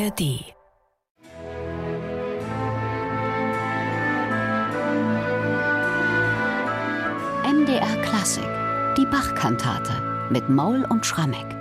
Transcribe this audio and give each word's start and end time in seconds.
ARD. 0.00 0.54
MDR 7.44 8.02
Klassik, 8.02 8.44
die 8.96 9.04
Bachkantate 9.04 9.92
mit 10.30 10.48
Maul 10.48 10.86
und 10.88 11.04
Schrammeck 11.04 11.59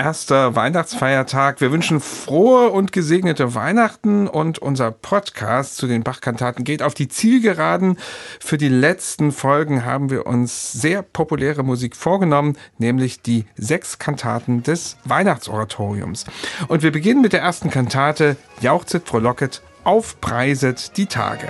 erster 0.00 0.56
Weihnachtsfeiertag. 0.56 1.60
Wir 1.60 1.70
wünschen 1.70 2.00
frohe 2.00 2.70
und 2.70 2.90
gesegnete 2.90 3.54
Weihnachten 3.54 4.28
und 4.28 4.58
unser 4.58 4.90
Podcast 4.92 5.76
zu 5.76 5.86
den 5.86 6.02
Bachkantaten 6.02 6.64
geht 6.64 6.82
auf 6.82 6.94
die 6.94 7.08
Zielgeraden. 7.08 7.98
Für 8.40 8.56
die 8.56 8.70
letzten 8.70 9.30
Folgen 9.30 9.84
haben 9.84 10.08
wir 10.08 10.26
uns 10.26 10.72
sehr 10.72 11.02
populäre 11.02 11.62
Musik 11.62 11.94
vorgenommen, 11.96 12.56
nämlich 12.78 13.20
die 13.20 13.44
sechs 13.56 13.98
Kantaten 13.98 14.62
des 14.62 14.96
Weihnachtsoratoriums. 15.04 16.24
Und 16.68 16.82
wir 16.82 16.92
beginnen 16.92 17.20
mit 17.20 17.34
der 17.34 17.42
ersten 17.42 17.68
Kantate 17.68 18.36
Jauchzet, 18.60 19.06
frohlocket, 19.06 19.60
aufpreiset 19.84 20.96
die 20.96 21.06
Tage. 21.06 21.48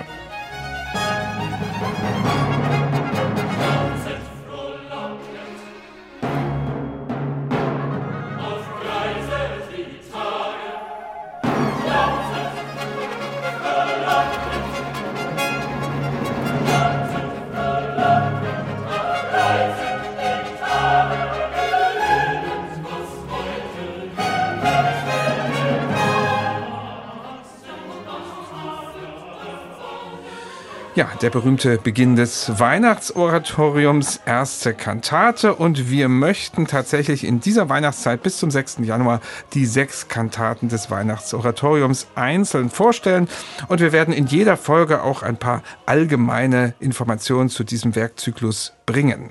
Ja, 31.00 31.08
der 31.22 31.30
berühmte 31.30 31.78
Beginn 31.78 32.14
des 32.14 32.60
Weihnachtsoratoriums, 32.60 34.20
erste 34.26 34.74
Kantate. 34.74 35.54
Und 35.54 35.88
wir 35.88 36.10
möchten 36.10 36.66
tatsächlich 36.66 37.24
in 37.24 37.40
dieser 37.40 37.70
Weihnachtszeit 37.70 38.22
bis 38.22 38.36
zum 38.36 38.50
6. 38.50 38.80
Januar 38.82 39.22
die 39.54 39.64
sechs 39.64 40.08
Kantaten 40.08 40.68
des 40.68 40.90
Weihnachtsoratoriums 40.90 42.06
einzeln 42.16 42.68
vorstellen. 42.68 43.28
Und 43.68 43.80
wir 43.80 43.92
werden 43.92 44.12
in 44.12 44.26
jeder 44.26 44.58
Folge 44.58 45.02
auch 45.02 45.22
ein 45.22 45.38
paar 45.38 45.62
allgemeine 45.86 46.74
Informationen 46.80 47.48
zu 47.48 47.64
diesem 47.64 47.96
Werkzyklus 47.96 48.74
bringen. 48.84 49.30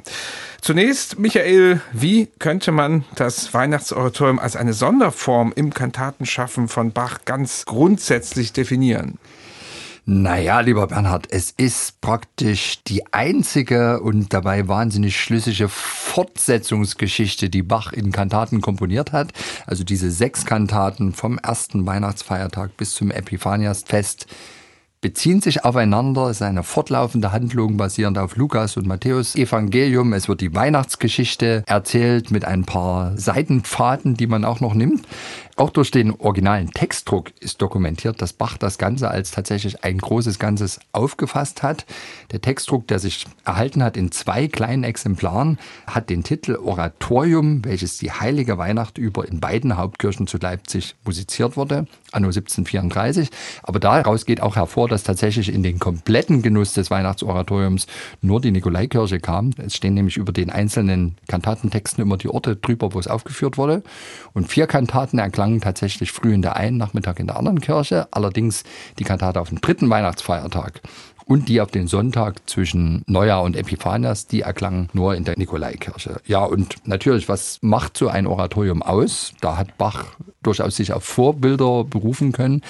Zunächst, 0.61 1.19
Michael, 1.19 1.81
wie 1.93 2.29
könnte 2.39 2.71
man 2.71 3.05
das 3.13 3.53
Weihnachtsoratorium 3.53 4.39
als 4.39 4.55
eine 4.55 4.73
Sonderform 4.73 5.53
im 5.55 5.71
Kantatenschaffen 5.71 6.67
von 6.67 6.93
Bach 6.93 7.19
ganz 7.25 7.65
grundsätzlich 7.65 8.53
definieren? 8.53 9.19
Naja, 10.05 10.61
lieber 10.61 10.87
Bernhard, 10.87 11.27
es 11.31 11.51
ist 11.51 12.01
praktisch 12.01 12.83
die 12.83 13.13
einzige 13.13 13.99
und 13.99 14.33
dabei 14.33 14.67
wahnsinnig 14.67 15.19
schlüssige 15.19 15.69
Fortsetzungsgeschichte, 15.69 17.49
die 17.49 17.63
Bach 17.63 17.93
in 17.93 18.11
Kantaten 18.11 18.61
komponiert 18.61 19.11
hat. 19.11 19.33
Also 19.67 19.83
diese 19.83 20.09
sechs 20.09 20.45
Kantaten 20.45 21.13
vom 21.13 21.37
ersten 21.37 21.85
Weihnachtsfeiertag 21.85 22.75
bis 22.77 22.95
zum 22.95 23.11
Epiphaniasfest 23.11 24.27
beziehen 25.01 25.41
sich 25.41 25.63
aufeinander. 25.63 26.23
Es 26.29 26.37
ist 26.37 26.41
eine 26.41 26.63
fortlaufende 26.63 27.31
Handlung 27.31 27.77
basierend 27.77 28.17
auf 28.17 28.35
Lukas 28.35 28.75
und 28.75 28.85
Matthäus 28.85 29.35
Evangelium. 29.35 30.13
Es 30.13 30.27
wird 30.27 30.41
die 30.41 30.53
Weihnachtsgeschichte 30.53 31.63
erzählt 31.67 32.31
mit 32.31 32.43
ein 32.43 32.65
paar 32.65 33.17
Seitenpfaden, 33.17 34.15
die 34.15 34.27
man 34.27 34.43
auch 34.43 34.59
noch 34.59 34.73
nimmt. 34.73 35.05
Auch 35.59 35.71
durch 35.71 35.91
den 35.91 36.11
originalen 36.11 36.71
Textdruck 36.71 37.31
ist 37.41 37.61
dokumentiert, 37.61 38.21
dass 38.21 38.31
Bach 38.31 38.57
das 38.57 38.77
Ganze 38.77 39.11
als 39.11 39.31
tatsächlich 39.31 39.83
ein 39.83 39.97
großes 39.97 40.39
Ganzes 40.39 40.79
aufgefasst 40.93 41.63
hat. 41.63 41.85
Der 42.31 42.39
Textdruck, 42.39 42.87
der 42.87 42.99
sich 42.99 43.25
erhalten 43.43 43.83
hat 43.83 43.97
in 43.97 44.13
zwei 44.13 44.47
kleinen 44.47 44.85
Exemplaren, 44.85 45.59
hat 45.85 46.09
den 46.09 46.23
Titel 46.23 46.55
Oratorium, 46.55 47.65
welches 47.65 47.97
die 47.97 48.09
heilige 48.09 48.57
Weihnacht 48.57 48.97
über 48.97 49.27
in 49.27 49.41
beiden 49.41 49.75
Hauptkirchen 49.75 50.27
zu 50.27 50.37
Leipzig 50.37 50.95
musiziert 51.03 51.57
wurde, 51.57 51.87
anno 52.13 52.27
1734. 52.27 53.29
Aber 53.61 53.81
daraus 53.81 54.25
geht 54.25 54.39
auch 54.39 54.55
hervor, 54.55 54.87
dass 54.89 55.03
tatsächlich 55.03 55.53
in 55.53 55.63
den 55.63 55.79
kompletten 55.79 56.41
Genuss 56.41 56.73
des 56.73 56.91
Weihnachtsoratoriums 56.91 57.87
nur 58.21 58.41
die 58.41 58.51
Nikolaikirche 58.51 59.19
kam. 59.19 59.51
Es 59.57 59.75
stehen 59.75 59.93
nämlich 59.93 60.17
über 60.17 60.33
den 60.33 60.49
einzelnen 60.49 61.15
Kantatentexten 61.27 62.01
immer 62.01 62.17
die 62.17 62.29
Orte 62.29 62.55
drüber, 62.57 62.93
wo 62.93 62.99
es 62.99 63.07
aufgeführt 63.07 63.57
wurde. 63.57 63.83
Und 64.33 64.49
vier 64.49 64.67
Kantaten 64.67 65.19
erklangen 65.19 65.61
tatsächlich 65.61 66.11
früh 66.11 66.33
in 66.33 66.41
der 66.41 66.57
einen, 66.57 66.77
Nachmittag 66.77 67.19
in 67.19 67.27
der 67.27 67.37
anderen 67.37 67.61
Kirche. 67.61 68.07
Allerdings 68.11 68.63
die 68.97 69.03
Kantate 69.05 69.39
auf 69.39 69.49
dem 69.49 69.61
dritten 69.61 69.89
Weihnachtsfeiertag 69.89 70.81
und 71.29 71.47
die 71.47 71.61
auf 71.61 71.69
den 71.69 71.85
Sonntag 71.85 72.49
zwischen 72.49 73.03
Neujahr 73.05 73.43
und 73.43 73.55
Epiphanias, 73.55 74.25
die 74.25 74.41
erklangen 74.41 74.89
nur 74.93 75.13
in 75.15 75.25
der 75.25 75.37
Nikolaikirche. 75.37 76.19
Ja, 76.25 76.43
und 76.43 76.87
natürlich, 76.87 77.29
was 77.29 77.59
macht 77.61 77.97
so 77.97 78.07
ein 78.07 78.25
Oratorium 78.25 78.81
aus? 78.81 79.33
Da 79.39 79.55
hat 79.55 79.77
Bach 79.77 80.05
durchaus 80.41 80.75
sich 80.75 80.91
auf 80.91 81.03
Vorbilder 81.03 81.83
berufen 81.83 82.31
können. 82.31 82.63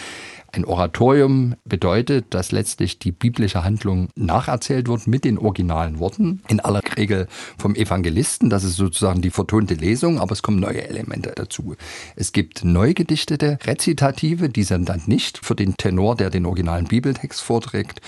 Ein 0.52 0.66
Oratorium 0.66 1.56
bedeutet, 1.64 2.34
dass 2.34 2.52
letztlich 2.52 2.98
die 2.98 3.12
biblische 3.12 3.64
Handlung 3.64 4.10
nacherzählt 4.16 4.88
wird 4.88 5.06
mit 5.06 5.24
den 5.24 5.38
originalen 5.38 6.00
Worten, 6.00 6.42
in 6.48 6.60
aller 6.60 6.82
Regel 6.98 7.28
vom 7.58 7.76
Evangelisten. 7.76 8.50
Das 8.50 8.64
ist 8.64 8.76
sozusagen 8.76 9.22
die 9.22 9.30
vertonte 9.30 9.76
Lesung, 9.76 10.20
aber 10.20 10.32
es 10.32 10.42
kommen 10.42 10.60
neue 10.60 10.88
Elemente 10.88 11.34
dazu. 11.36 11.76
Es 12.16 12.32
gibt 12.32 12.64
neu 12.64 12.96
gedichtete 12.96 13.60
Rezitative, 13.64 14.50
die 14.50 14.64
sind 14.64 14.90
dann 14.90 15.04
nicht 15.06 15.46
für 15.46 15.56
den 15.56 15.76
Tenor, 15.78 16.16
der 16.16 16.32
den 16.32 16.48
originalen 16.48 16.86
Bibeltext 16.86 17.42
vorträgt, 17.42 18.02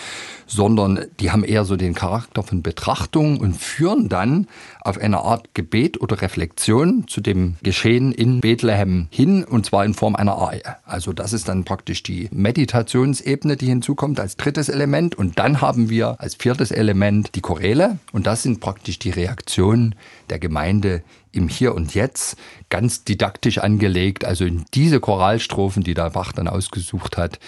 sondern 0.47 1.05
die 1.19 1.31
haben 1.31 1.43
eher 1.43 1.63
so 1.63 1.75
den 1.75 1.93
Charakter 1.93 2.41
von 2.41 2.63
Betrachtung 2.63 3.39
und 3.39 3.55
führen 3.55 4.09
dann 4.09 4.47
auf 4.81 4.97
eine 4.97 5.19
Art 5.19 5.53
Gebet 5.53 6.01
oder 6.01 6.21
Reflexion 6.21 7.05
zu 7.07 7.21
dem 7.21 7.55
Geschehen 7.61 8.11
in 8.11 8.41
Bethlehem 8.41 9.07
hin 9.11 9.43
und 9.43 9.67
zwar 9.67 9.85
in 9.85 9.93
Form 9.93 10.15
einer 10.15 10.33
Arie. 10.33 10.63
Also 10.85 11.13
das 11.13 11.33
ist 11.33 11.47
dann 11.47 11.65
praktisch 11.65 12.01
die 12.01 12.30
Meditationsebene, 12.31 13.57
die 13.57 13.67
hinzukommt 13.67 14.19
als 14.19 14.37
drittes 14.37 14.69
Element. 14.69 15.15
Und 15.15 15.37
dann 15.37 15.61
haben 15.61 15.89
wir 15.89 16.19
als 16.19 16.35
viertes 16.35 16.71
Element 16.71 17.35
die 17.35 17.41
Choräle. 17.41 17.99
Und 18.11 18.27
das 18.27 18.43
sind 18.43 18.59
praktisch 18.59 18.99
die 18.99 19.11
Reaktionen 19.11 19.95
der 20.29 20.39
Gemeinde 20.39 21.03
im 21.31 21.47
Hier 21.47 21.75
und 21.75 21.93
Jetzt, 21.93 22.37
ganz 22.69 23.03
didaktisch 23.03 23.59
angelegt, 23.59 24.25
also 24.25 24.45
diese 24.73 24.99
Choralstrophen, 24.99 25.83
die 25.83 25.93
der 25.93 26.09
Bach 26.09 26.31
dann 26.33 26.47
ausgesucht 26.47 27.17
hat, 27.17 27.39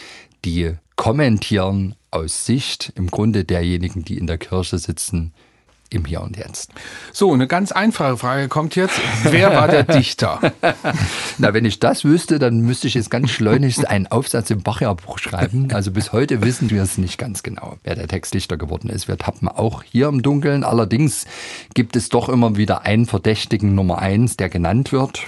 die 0.45 0.73
kommentieren 0.95 1.95
aus 2.11 2.45
Sicht 2.45 2.93
im 2.95 3.07
Grunde 3.07 3.43
derjenigen, 3.43 4.05
die 4.05 4.17
in 4.17 4.27
der 4.27 4.37
Kirche 4.37 4.77
sitzen, 4.77 5.33
im 5.93 6.05
Hier 6.05 6.21
und 6.21 6.37
Jetzt. 6.37 6.71
So, 7.11 7.33
eine 7.33 7.47
ganz 7.47 7.71
einfache 7.71 8.17
Frage 8.17 8.47
kommt 8.47 8.75
jetzt. 8.75 8.99
Wer 9.23 9.55
war 9.55 9.67
der 9.67 9.83
Dichter? 9.95 10.39
Na, 11.37 11.53
wenn 11.53 11.65
ich 11.65 11.79
das 11.79 12.03
wüsste, 12.03 12.39
dann 12.39 12.61
müsste 12.61 12.87
ich 12.87 12.93
jetzt 12.93 13.09
ganz 13.09 13.29
schleunigst 13.31 13.87
einen 13.87 14.07
Aufsatz 14.07 14.49
im 14.49 14.61
Bachjahrbuch 14.61 15.19
schreiben. 15.19 15.71
Also 15.73 15.91
bis 15.91 16.13
heute 16.13 16.41
wissen 16.41 16.69
wir 16.69 16.81
es 16.81 16.97
nicht 16.97 17.17
ganz 17.17 17.43
genau, 17.43 17.77
wer 17.83 17.95
der 17.95 18.07
Textdichter 18.07 18.57
geworden 18.57 18.89
ist. 18.89 19.07
Wir 19.07 19.17
tappen 19.17 19.47
auch 19.47 19.83
hier 19.83 20.07
im 20.07 20.21
Dunkeln. 20.21 20.63
Allerdings 20.63 21.25
gibt 21.73 21.95
es 21.95 22.09
doch 22.09 22.29
immer 22.29 22.55
wieder 22.57 22.83
einen 22.83 23.05
Verdächtigen 23.05 23.75
Nummer 23.75 23.99
eins, 23.99 24.37
der 24.37 24.49
genannt 24.49 24.91
wird. 24.91 25.23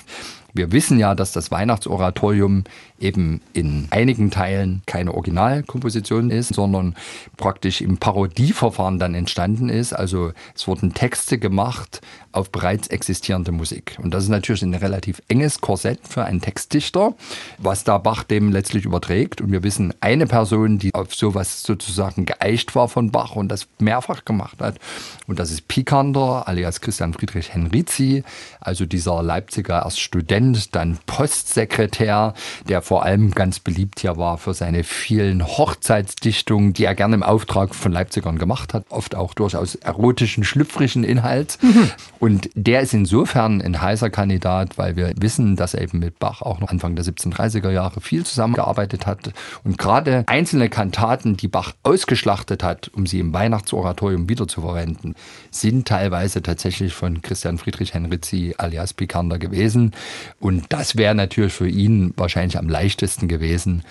Wir 0.55 0.71
wissen 0.71 0.97
ja, 0.99 1.15
dass 1.15 1.33
das 1.33 1.51
Weihnachtsoratorium 1.51 2.63
eben 2.99 3.41
in 3.53 3.87
einigen 3.89 4.31
Teilen 4.31 4.81
keine 4.85 5.13
Originalkomposition 5.13 6.29
ist, 6.29 6.53
sondern 6.53 6.95
praktisch 7.37 7.81
im 7.81 7.97
Parodieverfahren 7.97 8.99
dann 8.99 9.13
entstanden 9.13 9.69
ist. 9.69 9.93
Also 9.93 10.31
es 10.55 10.67
wurden 10.67 10.93
Texte 10.93 11.37
gemacht 11.37 12.01
auf 12.31 12.51
bereits 12.51 12.87
existierende 12.87 13.51
Musik. 13.51 13.97
Und 14.01 14.13
das 14.13 14.23
ist 14.23 14.29
natürlich 14.29 14.61
ein 14.61 14.73
relativ 14.73 15.21
enges 15.27 15.61
Korsett 15.61 15.99
für 16.07 16.25
einen 16.25 16.41
Textdichter, 16.41 17.13
was 17.57 17.83
da 17.83 17.97
Bach 17.97 18.23
dem 18.23 18.51
letztlich 18.51 18.85
überträgt. 18.85 19.41
Und 19.41 19.51
wir 19.51 19.63
wissen 19.63 19.93
eine 20.01 20.27
Person, 20.27 20.77
die 20.77 20.93
auf 20.93 21.15
sowas 21.15 21.63
sozusagen 21.63 22.25
geeicht 22.25 22.75
war 22.75 22.87
von 22.87 23.11
Bach 23.11 23.35
und 23.35 23.49
das 23.49 23.67
mehrfach 23.79 24.25
gemacht 24.25 24.59
hat. 24.59 24.79
Und 25.27 25.39
das 25.39 25.51
ist 25.51 25.67
Pikander, 25.67 26.47
alias 26.47 26.81
Christian 26.81 27.13
Friedrich 27.13 27.53
Henrizi, 27.53 28.23
also 28.59 28.85
dieser 28.85 29.23
Leipziger 29.23 29.83
erst 29.83 29.99
Student, 29.99 30.75
dann 30.75 30.97
Postsekretär, 31.05 32.33
der 32.67 32.81
vor 32.85 33.03
allem 33.03 33.31
ganz 33.31 33.57
beliebt 33.57 34.01
hier 34.01 34.15
war 34.15 34.37
für 34.37 34.53
seine 34.53 34.83
vielen 34.83 35.43
Hochzeitsdichtungen, 35.43 36.73
die 36.73 36.85
er 36.85 36.93
gerne 36.93 37.15
im 37.15 37.23
Auftrag 37.23 37.73
von 37.73 37.91
Leipzigern 37.91 38.37
gemacht 38.37 38.75
hat, 38.75 38.85
oft 38.89 39.15
auch 39.15 39.33
durchaus 39.33 39.73
erotischen, 39.73 40.43
schlüpfrigen 40.43 41.03
Inhalt. 41.03 41.57
Mhm. 41.63 41.89
Und 42.19 42.49
der 42.53 42.81
ist 42.81 42.93
insofern 42.93 43.59
ein 43.59 43.81
heißer 43.81 44.11
Kandidat, 44.11 44.77
weil 44.77 44.95
wir 44.95 45.13
wissen, 45.19 45.55
dass 45.55 45.73
er 45.73 45.81
eben 45.81 45.97
mit 45.97 46.19
Bach 46.19 46.43
auch 46.43 46.59
noch 46.59 46.69
Anfang 46.69 46.95
der 46.95 47.03
1730er 47.03 47.71
Jahre 47.71 48.01
viel 48.01 48.23
zusammengearbeitet 48.23 49.07
hat. 49.07 49.33
Und 49.63 49.79
gerade 49.79 50.23
einzelne 50.27 50.69
Kantaten, 50.69 51.37
die 51.37 51.47
Bach 51.47 51.73
ausgeschlachtet 51.81 52.61
hat, 52.61 52.91
um 52.93 53.07
sie 53.07 53.19
im 53.19 53.33
Weihnachtsoratorium 53.33 54.29
wiederzuverwenden, 54.29 55.15
sind 55.49 55.87
teilweise 55.87 56.43
tatsächlich 56.43 56.93
von 56.93 57.23
Christian 57.23 57.57
Friedrich 57.57 57.95
Henrizi 57.95 58.53
alias 58.59 58.93
Picander 58.93 59.39
gewesen. 59.39 59.93
Und 60.39 60.65
das 60.69 60.97
wäre 60.97 61.15
natürlich 61.15 61.53
für 61.53 61.67
ihn 61.67 62.13
wahrscheinlich 62.15 62.59
am 62.59 62.74
leichtesten 62.75 63.29
gewesen, 63.29 63.83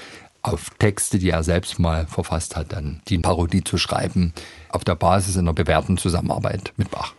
auf 0.42 0.70
Texte, 0.78 1.18
die 1.18 1.30
er 1.30 1.42
selbst 1.42 1.78
mal 1.78 2.06
verfasst 2.06 2.54
hat, 2.54 2.72
dann 2.74 3.00
die 3.08 3.18
Parodie 3.18 3.64
zu 3.64 3.78
schreiben, 3.78 4.34
auf 4.68 4.84
der 4.84 4.94
Basis 4.94 5.38
einer 5.38 5.54
bewährten 5.54 5.96
Zusammenarbeit 5.96 6.74
mit 6.76 6.90
Bach. 6.90 7.14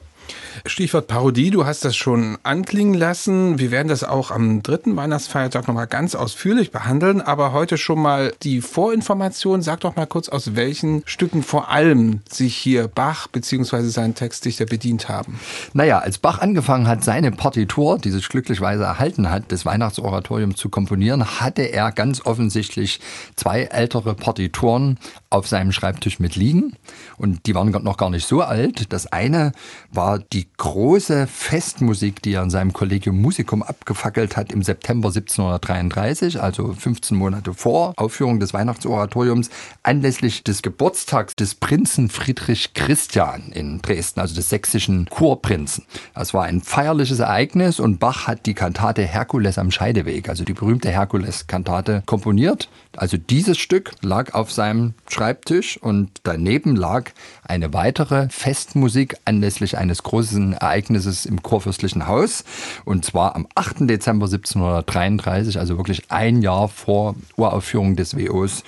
Stichwort 0.66 1.08
Parodie, 1.08 1.50
du 1.50 1.66
hast 1.66 1.84
das 1.84 1.96
schon 1.96 2.38
anklingen 2.44 2.94
lassen. 2.94 3.60
Wir 3.60 3.72
werden 3.72 3.88
das 3.88 4.04
auch 4.04 4.32
am 4.32 4.64
dritten 4.64 4.96
Weihnachtsfeiertag 4.96 5.68
nochmal 5.68 5.88
ganz 5.88 6.16
ausführlich 6.16 6.72
behandeln, 6.72 7.22
aber 7.22 7.52
heute 7.52 7.78
schon 7.78 8.02
mal 8.02 8.34
die 8.44 8.62
Vorinformation. 8.62 9.62
Sag 9.62 9.82
doch 9.82 9.96
mal 9.96 10.06
kurz, 10.06 10.30
aus 10.30 10.56
welchen 10.56 11.04
Stücken 11.06 11.44
vor 11.44 11.70
allem 11.70 12.22
sich 12.30 12.56
hier 12.56 12.88
Bach 12.88 13.28
bzw. 13.28 13.82
sein 13.90 14.16
Textdichter 14.16 14.66
bedient 14.66 15.10
haben. 15.10 15.40
Naja, 15.74 16.00
als 16.00 16.18
Bach 16.18 16.40
angefangen 16.40 16.88
hat, 16.88 17.04
seine 17.04 17.32
Partitur, 17.32 18.00
die 18.00 18.12
sich 18.12 18.30
glücklicherweise 18.30 18.84
erhalten 18.84 19.30
hat, 19.30 19.52
des 19.52 19.66
Weihnachtsoratoriums 19.66 20.56
zu 20.56 20.70
komponieren, 20.70 21.40
hatte 21.40 21.64
er 21.64 21.92
ganz 21.92 22.26
offensichtlich 22.26 23.00
zwei 23.36 23.64
ältere 23.64 24.16
Partituren 24.16 24.98
auf 25.30 25.48
seinem 25.48 25.72
Schreibtisch 25.72 26.20
mit 26.20 26.36
liegen. 26.36 26.74
Und 27.18 27.46
die 27.46 27.56
waren 27.56 27.72
noch 27.72 27.98
gar 27.98 28.10
nicht 28.10 28.28
so 28.28 28.42
alt. 28.42 28.94
Das 28.94 29.08
eine 29.08 29.52
war 29.92 30.20
die 30.20 30.45
große 30.58 31.28
Festmusik, 31.28 32.22
die 32.22 32.34
er 32.34 32.44
in 32.44 32.50
seinem 32.50 32.74
Collegium 32.74 33.22
Musicum 33.22 33.62
abgefackelt 33.62 34.38
hat 34.38 34.52
im 34.52 34.64
September 34.64 35.10
1733, 35.10 36.42
also 36.42 36.74
15 36.74 37.18
Monate 37.18 37.54
vor 37.54 37.94
Aufführung 37.98 38.40
des 38.40 38.54
Weihnachtsoratoriums, 38.54 39.50
anlässlich 39.84 40.44
des 40.44 40.62
Geburtstags 40.62 41.36
des 41.36 41.56
Prinzen 41.56 42.10
Friedrich 42.10 42.74
Christian 42.74 43.52
in 43.52 43.82
Dresden, 43.82 44.20
also 44.20 44.36
des 44.36 44.50
sächsischen 44.50 45.08
Kurprinzen. 45.10 45.86
Das 46.14 46.34
war 46.34 46.44
ein 46.44 46.62
feierliches 46.62 47.20
Ereignis 47.20 47.80
und 47.80 48.00
Bach 48.00 48.28
hat 48.28 48.46
die 48.46 48.54
Kantate 48.54 49.04
Herkules 49.04 49.58
am 49.58 49.72
Scheideweg, 49.72 50.30
also 50.30 50.44
die 50.44 50.54
berühmte 50.54 50.90
Herkules-Kantate, 50.90 52.04
komponiert. 52.06 52.70
Also 52.96 53.18
dieses 53.18 53.58
Stück 53.58 53.92
lag 54.02 54.34
auf 54.34 54.52
seinem 54.52 54.94
Schreibtisch 55.10 55.78
und 55.78 56.10
daneben 56.24 56.76
lag 56.76 57.12
eine 57.44 57.74
weitere 57.74 58.30
Festmusik 58.30 59.18
anlässlich 59.26 59.78
eines 59.78 60.04
großen 60.04 60.35
Ereignisses 60.54 61.26
im 61.26 61.42
Kurfürstlichen 61.42 62.08
Haus. 62.08 62.44
Und 62.86 63.06
zwar 63.06 63.36
am 63.36 63.48
8. 63.56 63.90
Dezember 63.90 64.26
1733, 64.26 65.60
also 65.60 65.78
wirklich 65.78 66.12
ein 66.12 66.42
Jahr 66.42 66.68
vor 66.68 67.16
Uraufführung 67.36 67.96
des 67.96 68.18
WOs 68.18 68.64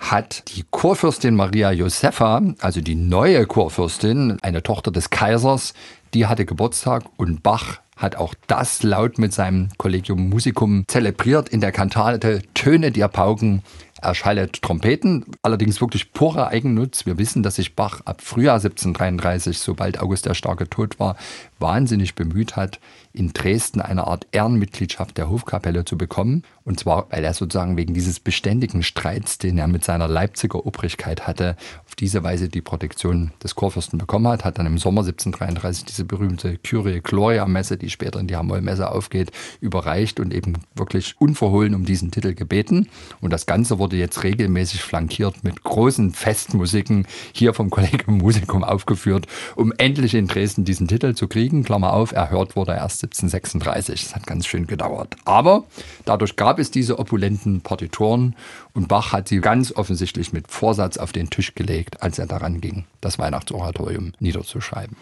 hat 0.00 0.56
die 0.56 0.64
Kurfürstin 0.70 1.36
Maria 1.36 1.70
Josefa, 1.70 2.42
also 2.60 2.80
die 2.80 2.96
neue 2.96 3.46
Kurfürstin, 3.46 4.36
eine 4.42 4.62
Tochter 4.62 4.90
des 4.90 5.10
Kaisers, 5.10 5.74
die 6.12 6.26
hatte 6.26 6.44
Geburtstag 6.44 7.04
und 7.16 7.42
Bach 7.42 7.78
hat 7.96 8.16
auch 8.16 8.34
das 8.48 8.82
laut 8.82 9.18
mit 9.18 9.32
seinem 9.32 9.68
Collegium 9.78 10.28
Musicum 10.28 10.84
zelebriert 10.88 11.48
in 11.48 11.60
der 11.60 11.70
Kantate 11.70 12.42
Töne 12.52 12.90
der 12.90 13.06
Pauken 13.06 13.62
erschallet 14.02 14.62
Trompeten, 14.62 15.24
allerdings 15.42 15.80
wirklich 15.80 16.12
purer 16.12 16.48
Eigennutz. 16.48 17.06
Wir 17.06 17.18
wissen, 17.18 17.42
dass 17.42 17.56
sich 17.56 17.74
Bach 17.74 18.00
ab 18.04 18.22
Frühjahr 18.22 18.56
1733, 18.56 19.58
sobald 19.58 20.00
August 20.00 20.26
der 20.26 20.34
Starke 20.34 20.68
tot 20.68 20.98
war, 20.98 21.16
wahnsinnig 21.58 22.14
bemüht 22.14 22.56
hat, 22.56 22.80
in 23.12 23.32
Dresden 23.32 23.80
eine 23.80 24.06
Art 24.06 24.26
Ehrenmitgliedschaft 24.32 25.18
der 25.18 25.28
Hofkapelle 25.28 25.84
zu 25.84 25.98
bekommen. 25.98 26.42
Und 26.64 26.80
zwar, 26.80 27.06
weil 27.10 27.24
er 27.24 27.34
sozusagen 27.34 27.76
wegen 27.76 27.92
dieses 27.92 28.20
beständigen 28.20 28.82
Streits, 28.82 29.38
den 29.38 29.58
er 29.58 29.66
mit 29.66 29.84
seiner 29.84 30.08
Leipziger 30.08 30.64
Obrigkeit 30.64 31.26
hatte, 31.26 31.56
auf 31.86 31.94
diese 31.96 32.22
Weise 32.22 32.48
die 32.48 32.60
Protektion 32.60 33.32
des 33.42 33.54
Kurfürsten 33.54 33.98
bekommen 33.98 34.28
hat, 34.28 34.44
hat 34.44 34.58
dann 34.58 34.66
im 34.66 34.78
Sommer 34.78 35.00
1733 35.00 35.84
diese 35.84 36.04
berühmte 36.04 36.56
Kyrie 36.58 37.00
Gloria 37.00 37.46
Messe, 37.46 37.76
die 37.76 37.90
später 37.90 38.20
in 38.20 38.28
die 38.28 38.36
Hamoll-Messe 38.36 38.90
aufgeht, 38.90 39.32
überreicht 39.60 40.20
und 40.20 40.32
eben 40.32 40.54
wirklich 40.74 41.16
unverhohlen 41.18 41.74
um 41.74 41.84
diesen 41.84 42.10
Titel 42.10 42.34
gebeten. 42.34 42.88
Und 43.20 43.32
das 43.32 43.46
Ganze 43.46 43.78
wurde 43.78 43.96
jetzt 43.96 44.22
regelmäßig 44.22 44.82
flankiert 44.82 45.44
mit 45.44 45.64
großen 45.64 46.12
Festmusiken 46.12 47.06
hier 47.32 47.54
vom 47.54 47.70
Kollegium 47.70 48.18
Musikum 48.18 48.64
aufgeführt, 48.64 49.26
um 49.56 49.72
endlich 49.76 50.14
in 50.14 50.28
Dresden 50.28 50.64
diesen 50.64 50.88
Titel 50.88 51.14
zu 51.14 51.26
kriegen. 51.26 51.64
Klammer 51.64 51.92
auf, 51.92 52.12
erhört 52.12 52.56
wurde 52.56 52.72
erst 52.72 53.01
1736. 53.06 54.04
Das 54.04 54.14
hat 54.14 54.26
ganz 54.26 54.46
schön 54.46 54.66
gedauert. 54.66 55.16
Aber 55.24 55.64
dadurch 56.04 56.36
gab 56.36 56.58
es 56.58 56.70
diese 56.70 56.98
opulenten 56.98 57.60
Partituren 57.60 58.34
und 58.74 58.88
Bach 58.88 59.12
hat 59.12 59.28
sie 59.28 59.40
ganz 59.40 59.72
offensichtlich 59.72 60.32
mit 60.32 60.50
Vorsatz 60.50 60.96
auf 60.96 61.12
den 61.12 61.28
Tisch 61.28 61.54
gelegt, 61.54 62.02
als 62.02 62.18
er 62.18 62.26
daran 62.26 62.60
ging, 62.60 62.84
das 63.00 63.18
Weihnachtsoratorium 63.18 64.12
niederzuschreiben. 64.18 64.96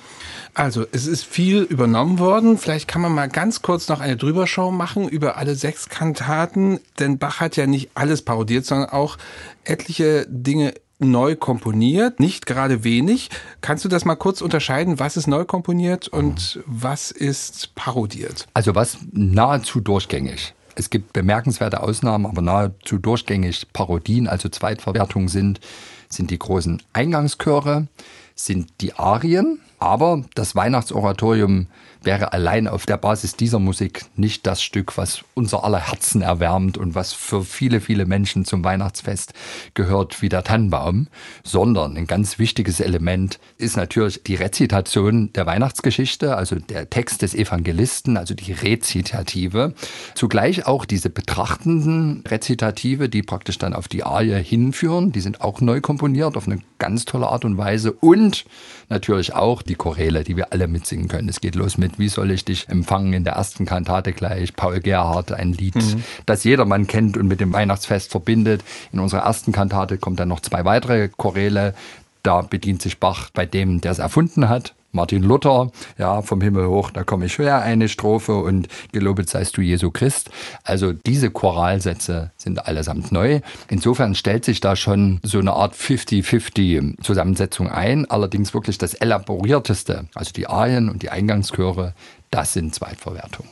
Also, 0.54 0.86
es 0.90 1.06
ist 1.06 1.24
viel 1.24 1.62
übernommen 1.62 2.18
worden. 2.18 2.58
Vielleicht 2.58 2.88
kann 2.88 3.02
man 3.02 3.14
mal 3.14 3.28
ganz 3.28 3.62
kurz 3.62 3.88
noch 3.88 4.00
eine 4.00 4.16
Drüberschau 4.16 4.70
machen 4.72 5.08
über 5.08 5.36
alle 5.36 5.54
sechs 5.54 5.88
Kantaten, 5.88 6.80
denn 6.98 7.18
Bach 7.18 7.40
hat 7.40 7.56
ja 7.56 7.66
nicht 7.66 7.90
alles 7.94 8.22
parodiert, 8.22 8.66
sondern 8.66 8.90
auch 8.90 9.18
etliche 9.64 10.26
Dinge 10.28 10.74
neu 11.00 11.36
komponiert, 11.36 12.20
nicht 12.20 12.46
gerade 12.46 12.84
wenig. 12.84 13.30
Kannst 13.60 13.84
du 13.84 13.88
das 13.88 14.04
mal 14.04 14.16
kurz 14.16 14.40
unterscheiden? 14.40 14.98
Was 14.98 15.16
ist 15.16 15.26
neu 15.26 15.44
komponiert 15.44 16.08
und 16.08 16.60
was 16.66 17.10
ist 17.10 17.74
parodiert? 17.74 18.46
Also 18.54 18.74
was 18.74 18.98
nahezu 19.12 19.80
durchgängig. 19.80 20.54
Es 20.76 20.90
gibt 20.90 21.12
bemerkenswerte 21.12 21.82
Ausnahmen, 21.82 22.26
aber 22.26 22.42
nahezu 22.42 22.98
durchgängig 22.98 23.72
Parodien, 23.72 24.28
also 24.28 24.48
Zweitverwertungen 24.48 25.28
sind, 25.28 25.60
sind 26.08 26.30
die 26.30 26.38
großen 26.38 26.82
Eingangschöre, 26.92 27.88
sind 28.34 28.70
die 28.80 28.94
Arien, 28.94 29.60
aber 29.78 30.24
das 30.34 30.54
Weihnachtsoratorium 30.54 31.66
wäre 32.02 32.32
allein 32.32 32.66
auf 32.68 32.86
der 32.86 32.96
Basis 32.96 33.36
dieser 33.36 33.58
Musik 33.58 34.04
nicht 34.16 34.46
das 34.46 34.62
Stück, 34.62 34.96
was 34.96 35.22
unser 35.34 35.64
aller 35.64 35.78
Herzen 35.78 36.22
erwärmt 36.22 36.78
und 36.78 36.94
was 36.94 37.12
für 37.12 37.44
viele, 37.44 37.80
viele 37.80 38.06
Menschen 38.06 38.44
zum 38.44 38.64
Weihnachtsfest 38.64 39.34
gehört 39.74 40.22
wie 40.22 40.28
der 40.28 40.44
Tannenbaum, 40.44 41.08
sondern 41.44 41.96
ein 41.96 42.06
ganz 42.06 42.38
wichtiges 42.38 42.80
Element 42.80 43.38
ist 43.58 43.76
natürlich 43.76 44.22
die 44.22 44.34
Rezitation 44.34 45.32
der 45.32 45.46
Weihnachtsgeschichte, 45.46 46.36
also 46.36 46.56
der 46.56 46.88
Text 46.88 47.22
des 47.22 47.34
Evangelisten, 47.34 48.16
also 48.16 48.34
die 48.34 48.52
Rezitative. 48.52 49.74
Zugleich 50.14 50.66
auch 50.66 50.84
diese 50.84 51.10
betrachtenden 51.10 52.24
Rezitative, 52.26 53.08
die 53.08 53.22
praktisch 53.22 53.58
dann 53.58 53.74
auf 53.74 53.88
die 53.88 54.04
Arie 54.04 54.42
hinführen, 54.42 55.12
die 55.12 55.20
sind 55.20 55.40
auch 55.40 55.60
neu 55.60 55.80
komponiert 55.80 56.36
auf 56.36 56.46
eine 56.46 56.60
ganz 56.78 57.04
tolle 57.04 57.28
Art 57.28 57.44
und 57.44 57.58
Weise 57.58 57.92
und 57.92 58.44
natürlich 58.88 59.34
auch 59.34 59.62
die 59.62 59.74
Choräle, 59.74 60.24
die 60.24 60.36
wir 60.36 60.52
alle 60.52 60.66
mitsingen 60.66 61.08
können. 61.08 61.28
Es 61.28 61.40
geht 61.40 61.54
los 61.54 61.78
mit 61.78 61.89
mit 61.90 61.98
Wie 61.98 62.08
soll 62.08 62.30
ich 62.30 62.44
dich 62.44 62.68
empfangen 62.68 63.12
in 63.12 63.24
der 63.24 63.34
ersten 63.34 63.66
Kantate 63.66 64.12
gleich. 64.12 64.54
Paul 64.54 64.80
Gerhardt, 64.80 65.32
ein 65.32 65.52
Lied, 65.52 65.76
mhm. 65.76 66.04
das 66.26 66.44
jedermann 66.44 66.86
kennt 66.86 67.16
und 67.16 67.26
mit 67.26 67.40
dem 67.40 67.52
Weihnachtsfest 67.52 68.10
verbindet. 68.10 68.62
In 68.92 69.00
unserer 69.00 69.22
ersten 69.22 69.52
Kantate 69.52 69.98
kommt 69.98 70.20
dann 70.20 70.28
noch 70.28 70.40
zwei 70.40 70.64
weitere 70.64 71.08
Choräle. 71.08 71.74
Da 72.22 72.42
bedient 72.42 72.82
sich 72.82 72.98
Bach 72.98 73.30
bei 73.32 73.46
dem, 73.46 73.80
der 73.80 73.92
es 73.92 73.98
erfunden 73.98 74.48
hat, 74.48 74.74
Martin 74.92 75.22
Luther, 75.22 75.70
ja, 75.98 76.22
vom 76.22 76.40
Himmel 76.40 76.66
hoch, 76.66 76.90
da 76.90 77.04
komme 77.04 77.26
ich 77.26 77.38
her, 77.38 77.62
eine 77.62 77.88
Strophe 77.88 78.36
und 78.36 78.68
gelobet 78.92 79.30
seist 79.30 79.56
du 79.56 79.60
Jesu 79.60 79.90
Christ. 79.90 80.30
Also 80.64 80.92
diese 80.92 81.30
Choralsätze 81.30 82.32
sind 82.36 82.66
allesamt 82.66 83.12
neu. 83.12 83.40
Insofern 83.68 84.14
stellt 84.14 84.44
sich 84.44 84.60
da 84.60 84.76
schon 84.76 85.20
so 85.22 85.38
eine 85.38 85.52
Art 85.52 85.74
50-50 85.74 87.02
Zusammensetzung 87.02 87.68
ein. 87.68 88.10
Allerdings 88.10 88.54
wirklich 88.54 88.78
das 88.78 88.94
elaborierteste, 88.94 90.06
also 90.14 90.32
die 90.32 90.46
Arien 90.46 90.88
und 90.88 91.02
die 91.02 91.10
Eingangschöre, 91.10 91.94
das 92.30 92.52
sind 92.52 92.74
Zweitverwertungen. 92.74 93.50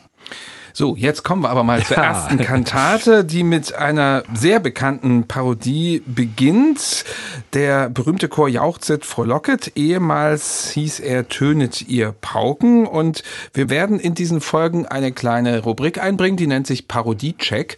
So, 0.78 0.94
jetzt 0.94 1.24
kommen 1.24 1.42
wir 1.42 1.50
aber 1.50 1.64
mal 1.64 1.82
zur 1.82 1.96
ersten 1.96 2.38
Kantate, 2.38 3.24
die 3.24 3.42
mit 3.42 3.74
einer 3.74 4.22
sehr 4.32 4.60
bekannten 4.60 5.26
Parodie 5.26 6.04
beginnt. 6.06 7.04
Der 7.52 7.90
berühmte 7.90 8.28
Chor 8.28 8.48
jauchzet 8.48 9.04
frohlocket. 9.04 9.72
Ehemals 9.74 10.70
hieß 10.70 11.00
er 11.00 11.26
Tönet 11.26 11.88
ihr 11.88 12.14
Pauken. 12.20 12.86
Und 12.86 13.24
wir 13.52 13.70
werden 13.70 13.98
in 13.98 14.14
diesen 14.14 14.40
Folgen 14.40 14.86
eine 14.86 15.10
kleine 15.10 15.64
Rubrik 15.64 16.00
einbringen, 16.00 16.36
die 16.36 16.46
nennt 16.46 16.68
sich 16.68 16.86
Parodiecheck. 16.86 17.76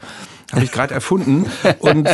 Habe 0.53 0.65
ich 0.65 0.73
gerade 0.73 0.95
erfunden. 0.95 1.47
Und 1.79 2.09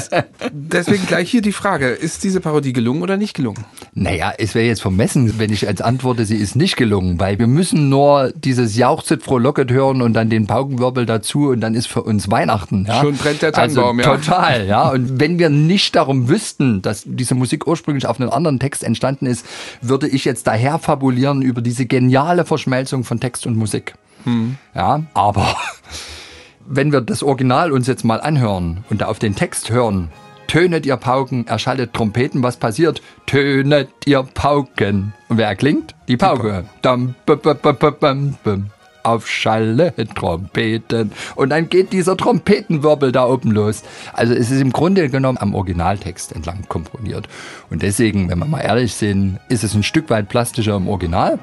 deswegen 0.53 1.07
gleich 1.07 1.31
hier 1.31 1.43
die 1.43 1.53
Frage, 1.53 1.89
ist 1.89 2.25
diese 2.25 2.41
Parodie 2.41 2.73
gelungen 2.73 3.03
oder 3.03 3.17
nicht 3.17 3.35
gelungen? 3.35 3.65
Naja, 3.95 4.33
es 4.37 4.55
wäre 4.55 4.67
jetzt 4.67 4.83
vermessen, 4.83 5.39
wenn 5.39 5.53
ich 5.53 5.67
als 5.67 5.81
antworte, 5.81 6.25
sie 6.27 6.37
ist 6.37 6.55
nicht 6.55 6.77
gelungen, 6.77 7.19
weil 7.19 7.39
wir 7.39 7.47
müssen 7.47 7.89
nur 7.89 8.33
dieses 8.35 8.77
Jauchzit 8.77 9.23
frohlocket 9.23 9.71
hören 9.71 10.03
und 10.03 10.13
dann 10.13 10.29
den 10.29 10.47
Paukenwirbel 10.47 11.07
dazu 11.07 11.49
und 11.49 11.61
dann 11.61 11.75
ist 11.75 11.87
für 11.87 12.03
uns 12.03 12.31
Weihnachten. 12.31 12.85
Ja? 12.87 13.01
Schon 13.01 13.17
brennt 13.17 13.43
der 13.43 13.53
Tannenbaum, 13.53 13.99
also, 13.99 14.11
ja. 14.11 14.17
Total, 14.17 14.67
ja. 14.67 14.89
Und 14.91 15.19
wenn 15.19 15.39
wir 15.39 15.49
nicht 15.49 15.97
darum 15.97 16.29
wüssten, 16.29 16.83
dass 16.83 17.05
diese 17.07 17.35
Musik 17.35 17.67
ursprünglich 17.67 18.07
auf 18.07 18.21
einem 18.21 18.31
anderen 18.31 18.59
Text 18.59 18.85
entstanden 18.85 19.27
ist, 19.27 19.47
würde 19.81 20.09
ich 20.09 20.25
jetzt 20.25 20.47
daher 20.47 20.79
fabulieren 20.79 21.43
über 21.43 21.63
diese 21.63 21.87
geniale 21.87 22.45
Verschmelzung 22.45 23.05
von 23.05 23.21
Text 23.21 23.47
und 23.47 23.57
Musik. 23.57 23.95
Hm. 24.25 24.57
Ja, 24.75 25.05
aber 25.15 25.57
wenn 26.69 26.93
wir 26.93 27.01
das 27.01 27.23
Original 27.23 27.73
uns 27.73 27.87
jetzt 27.87 28.05
mal 28.05 28.21
anhören 28.21 28.85
und 28.91 29.03
auf 29.03 29.19
den 29.19 29.35
Text 29.35 29.71
hören, 29.71 30.11
tönet 30.47 30.87
ihr 30.87 30.97
Pauken, 30.97 31.47
erschallet 31.47 31.93
Trompeten, 31.93 32.43
was 32.43 32.57
passiert? 32.57 33.03
Tönet 33.27 33.89
ihr 34.05 34.23
Pauken. 34.23 35.13
Und 35.29 35.39
wer 35.39 35.49
erklingt? 35.49 35.95
Die 36.09 36.17
Pauke. 36.17 36.65
Auf 39.03 39.29
Schalle 39.29 39.95
Trompeten. 40.15 41.13
Und 41.37 41.51
dann 41.51 41.69
geht 41.69 41.93
dieser 41.93 42.17
Trompetenwirbel 42.17 43.13
da 43.13 43.27
oben 43.27 43.53
los. 43.53 43.83
Also 44.13 44.35
es 44.35 44.51
ist 44.51 44.61
im 44.61 44.73
Grunde 44.73 45.09
genommen 45.09 45.39
am 45.39 45.55
Originaltext 45.55 46.33
entlang 46.33 46.65
komponiert. 46.69 47.29
Und 47.71 47.83
deswegen, 47.83 48.29
wenn 48.29 48.39
wir 48.39 48.47
mal 48.47 48.61
ehrlich 48.61 48.95
sind, 48.95 49.39
ist 49.49 49.63
es 49.63 49.75
ein 49.75 49.85
Stück 49.85 50.11
weit 50.11 50.29
plastischer 50.29 50.77
im 50.77 50.89
Original. 50.89 51.39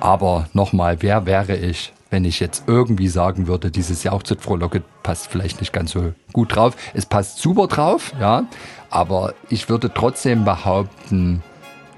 Aber 0.00 0.48
nochmal, 0.52 0.98
wer 1.00 1.26
wäre 1.26 1.56
ich, 1.56 1.92
wenn 2.10 2.24
ich 2.24 2.40
jetzt 2.40 2.64
irgendwie 2.66 3.08
sagen 3.08 3.46
würde, 3.46 3.70
dieses 3.70 4.02
Jauchzit 4.02 4.40
Frohlocket 4.40 4.84
passt 5.02 5.28
vielleicht 5.28 5.60
nicht 5.60 5.72
ganz 5.72 5.90
so 5.90 6.12
gut 6.32 6.54
drauf. 6.54 6.76
Es 6.94 7.06
passt 7.06 7.38
super 7.38 7.66
drauf, 7.66 8.12
ja, 8.20 8.44
aber 8.90 9.34
ich 9.48 9.68
würde 9.68 9.92
trotzdem 9.92 10.44
behaupten, 10.44 11.42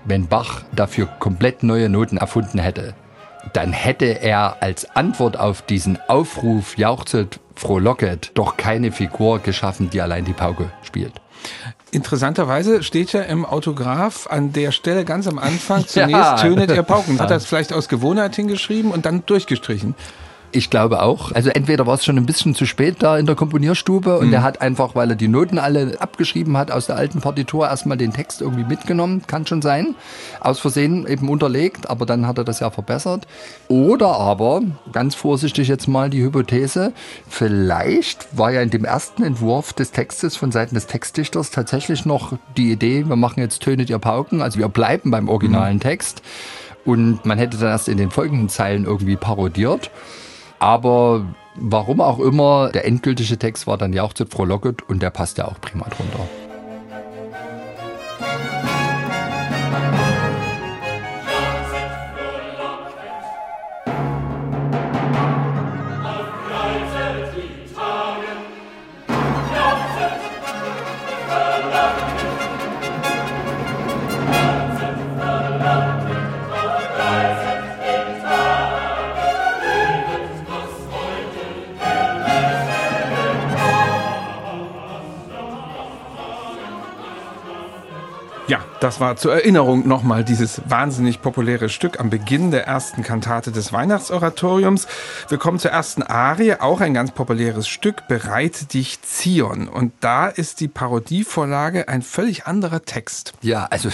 wenn 0.04 0.26
Bach 0.26 0.62
dafür 0.72 1.06
komplett 1.06 1.62
neue 1.62 1.88
Noten 1.88 2.16
erfunden 2.16 2.58
hätte, 2.58 2.94
dann 3.52 3.72
hätte 3.72 4.06
er 4.06 4.62
als 4.62 4.96
Antwort 4.96 5.38
auf 5.38 5.62
diesen 5.62 5.98
Aufruf 6.08 6.76
Jauchzet 6.78 7.40
Frohlocket 7.54 8.32
doch 8.34 8.56
keine 8.56 8.92
Figur 8.92 9.40
geschaffen, 9.40 9.90
die 9.90 10.00
allein 10.00 10.24
die 10.24 10.32
Pauke 10.32 10.70
spielt. 10.82 11.12
Interessanterweise 11.90 12.82
steht 12.82 13.12
ja 13.12 13.22
im 13.22 13.46
Autograph 13.46 14.26
an 14.28 14.52
der 14.52 14.72
Stelle 14.72 15.04
ganz 15.04 15.26
am 15.26 15.38
Anfang 15.38 15.86
zunächst 15.86 16.12
ja. 16.12 16.36
tönet 16.36 16.70
ihr 16.70 16.82
Pauken. 16.82 17.18
Hat 17.18 17.30
er 17.30 17.38
es 17.38 17.46
vielleicht 17.46 17.72
aus 17.72 17.88
Gewohnheit 17.88 18.36
hingeschrieben 18.36 18.90
und 18.90 19.06
dann 19.06 19.24
durchgestrichen? 19.24 19.94
Ich 20.50 20.70
glaube 20.70 21.02
auch. 21.02 21.32
Also 21.32 21.50
entweder 21.50 21.86
war 21.86 21.94
es 21.94 22.04
schon 22.04 22.16
ein 22.16 22.24
bisschen 22.24 22.54
zu 22.54 22.64
spät 22.64 22.96
da 23.00 23.18
in 23.18 23.26
der 23.26 23.34
Komponierstube 23.34 24.18
und 24.18 24.28
mhm. 24.28 24.32
er 24.32 24.42
hat 24.42 24.62
einfach, 24.62 24.94
weil 24.94 25.10
er 25.10 25.16
die 25.16 25.28
Noten 25.28 25.58
alle 25.58 26.00
abgeschrieben 26.00 26.56
hat 26.56 26.70
aus 26.70 26.86
der 26.86 26.96
alten 26.96 27.20
Partitur, 27.20 27.68
erstmal 27.68 27.98
den 27.98 28.14
Text 28.14 28.40
irgendwie 28.40 28.64
mitgenommen. 28.64 29.22
Kann 29.26 29.46
schon 29.46 29.60
sein. 29.60 29.94
Aus 30.40 30.58
Versehen 30.58 31.06
eben 31.06 31.28
unterlegt, 31.28 31.90
aber 31.90 32.06
dann 32.06 32.26
hat 32.26 32.38
er 32.38 32.44
das 32.44 32.60
ja 32.60 32.70
verbessert. 32.70 33.26
Oder 33.68 34.08
aber, 34.08 34.62
ganz 34.92 35.14
vorsichtig 35.14 35.68
jetzt 35.68 35.86
mal 35.86 36.08
die 36.08 36.22
Hypothese, 36.22 36.92
vielleicht 37.28 38.26
war 38.36 38.50
ja 38.50 38.62
in 38.62 38.70
dem 38.70 38.86
ersten 38.86 39.22
Entwurf 39.22 39.74
des 39.74 39.90
Textes 39.90 40.36
von 40.36 40.50
Seiten 40.50 40.74
des 40.74 40.86
Textdichters 40.86 41.50
tatsächlich 41.50 42.06
noch 42.06 42.32
die 42.56 42.72
Idee, 42.72 43.06
wir 43.06 43.16
machen 43.16 43.40
jetzt 43.40 43.60
Tönet 43.60 43.90
ihr 43.90 43.98
Pauken, 43.98 44.40
also 44.40 44.58
wir 44.58 44.68
bleiben 44.68 45.10
beim 45.10 45.28
originalen 45.28 45.76
mhm. 45.76 45.80
Text. 45.80 46.22
Und 46.86 47.26
man 47.26 47.36
hätte 47.36 47.58
dann 47.58 47.68
erst 47.68 47.88
in 47.88 47.98
den 47.98 48.10
folgenden 48.10 48.48
Zeilen 48.48 48.86
irgendwie 48.86 49.16
parodiert. 49.16 49.90
Aber 50.58 51.24
warum 51.54 52.00
auch 52.00 52.18
immer, 52.18 52.70
der 52.70 52.86
endgültige 52.86 53.38
Text 53.38 53.66
war 53.66 53.78
dann 53.78 53.92
Jauchzit 53.92 54.32
frohlocket 54.32 54.82
und 54.82 55.02
der 55.02 55.10
passt 55.10 55.38
ja 55.38 55.46
auch 55.46 55.60
prima 55.60 55.86
drunter. 55.88 56.26
Das 88.80 89.00
war 89.00 89.16
zur 89.16 89.34
Erinnerung 89.34 89.88
nochmal 89.88 90.22
dieses 90.22 90.62
wahnsinnig 90.68 91.20
populäre 91.20 91.68
Stück 91.68 91.98
am 91.98 92.10
Beginn 92.10 92.52
der 92.52 92.64
ersten 92.64 93.02
Kantate 93.02 93.50
des 93.50 93.72
Weihnachtsoratoriums. 93.72 94.86
Wir 95.28 95.36
kommen 95.36 95.58
zur 95.58 95.72
ersten 95.72 96.04
Arie, 96.04 96.54
auch 96.60 96.80
ein 96.80 96.94
ganz 96.94 97.10
populäres 97.10 97.66
Stück, 97.66 98.06
Bereite 98.06 98.66
dich 98.66 99.02
Zion. 99.02 99.66
Und 99.66 99.92
da 99.98 100.28
ist 100.28 100.60
die 100.60 100.68
Parodievorlage 100.68 101.88
ein 101.88 102.02
völlig 102.02 102.46
anderer 102.46 102.84
Text. 102.84 103.32
Ja, 103.42 103.64
also 103.64 103.88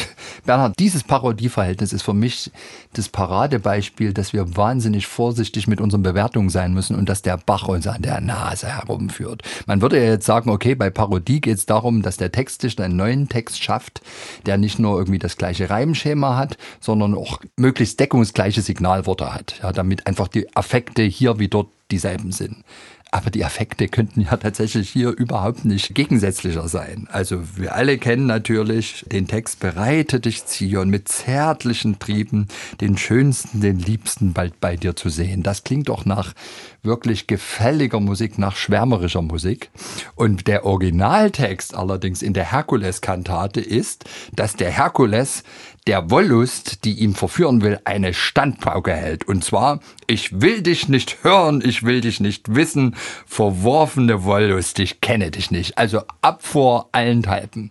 Bernhard, 0.44 0.78
dieses 0.78 1.02
Parodieverhältnis 1.02 1.94
ist 1.94 2.02
für 2.02 2.12
mich 2.12 2.52
das 2.92 3.08
Paradebeispiel, 3.08 4.12
dass 4.12 4.34
wir 4.34 4.54
wahnsinnig 4.54 5.06
vorsichtig 5.06 5.66
mit 5.66 5.80
unseren 5.80 6.02
Bewertungen 6.02 6.50
sein 6.50 6.74
müssen 6.74 6.94
und 6.94 7.08
dass 7.08 7.22
der 7.22 7.38
Bach 7.38 7.68
uns 7.68 7.86
an 7.86 8.02
der 8.02 8.20
Nase 8.20 8.66
herumführt. 8.66 9.42
Man 9.66 9.80
würde 9.80 9.96
ja 9.96 10.10
jetzt 10.10 10.26
sagen, 10.26 10.50
okay, 10.50 10.74
bei 10.74 10.90
Parodie 10.90 11.40
geht 11.40 11.56
es 11.56 11.64
darum, 11.64 12.02
dass 12.02 12.18
der 12.18 12.32
Textdichter 12.32 12.84
einen 12.84 12.96
neuen 12.96 13.30
Text 13.30 13.64
schafft, 13.64 14.02
der 14.46 14.58
nicht 14.58 14.78
nur 14.78 14.98
irgendwie 14.98 15.18
das 15.18 15.36
gleiche 15.36 15.70
Reimschema 15.70 16.36
hat, 16.36 16.56
sondern 16.80 17.14
auch 17.14 17.40
möglichst 17.56 17.98
deckungsgleiche 18.00 18.62
Signalworte 18.62 19.34
hat, 19.34 19.60
ja, 19.62 19.72
damit 19.72 20.06
einfach 20.06 20.28
die 20.28 20.54
Affekte 20.56 21.02
hier 21.02 21.38
wie 21.38 21.48
dort 21.48 21.68
dieselben 21.90 22.32
sind. 22.32 22.64
Aber 23.14 23.30
die 23.30 23.44
Affekte 23.44 23.86
könnten 23.86 24.22
ja 24.22 24.36
tatsächlich 24.36 24.90
hier 24.90 25.10
überhaupt 25.10 25.64
nicht 25.64 25.94
gegensätzlicher 25.94 26.66
sein. 26.66 27.06
Also 27.12 27.56
wir 27.56 27.76
alle 27.76 27.96
kennen 27.96 28.26
natürlich 28.26 29.06
den 29.06 29.28
Text 29.28 29.60
Bereite 29.60 30.18
dich 30.18 30.46
Zion 30.46 30.90
mit 30.90 31.06
zärtlichen 31.06 32.00
Trieben, 32.00 32.48
den 32.80 32.98
schönsten, 32.98 33.60
den 33.60 33.78
liebsten 33.78 34.32
bald 34.32 34.58
bei 34.58 34.74
dir 34.74 34.96
zu 34.96 35.10
sehen. 35.10 35.44
Das 35.44 35.62
klingt 35.62 35.90
doch 35.90 36.04
nach 36.04 36.32
wirklich 36.82 37.28
gefälliger 37.28 38.00
Musik, 38.00 38.36
nach 38.36 38.56
schwärmerischer 38.56 39.22
Musik. 39.22 39.70
Und 40.16 40.48
der 40.48 40.66
Originaltext 40.66 41.76
allerdings 41.76 42.20
in 42.20 42.32
der 42.32 42.50
Herkules-Kantate 42.50 43.60
ist, 43.60 44.06
dass 44.34 44.56
der 44.56 44.72
Herkules 44.72 45.44
der 45.86 46.10
Wollust, 46.10 46.84
die 46.84 46.94
ihn 46.94 47.14
verführen 47.14 47.60
will, 47.60 47.78
eine 47.84 48.14
Standpauke 48.14 48.92
hält. 48.92 49.28
Und 49.28 49.44
zwar, 49.44 49.80
ich 50.06 50.40
will 50.40 50.62
dich 50.62 50.88
nicht 50.88 51.22
hören, 51.22 51.62
ich 51.64 51.82
will 51.82 52.00
dich 52.00 52.20
nicht 52.20 52.54
wissen, 52.54 52.96
verworfene 53.26 54.24
Wollust, 54.24 54.78
ich 54.78 55.00
kenne 55.00 55.30
dich 55.30 55.50
nicht. 55.50 55.76
Also 55.76 56.02
ab 56.22 56.42
vor 56.42 56.88
allenthalben. 56.92 57.70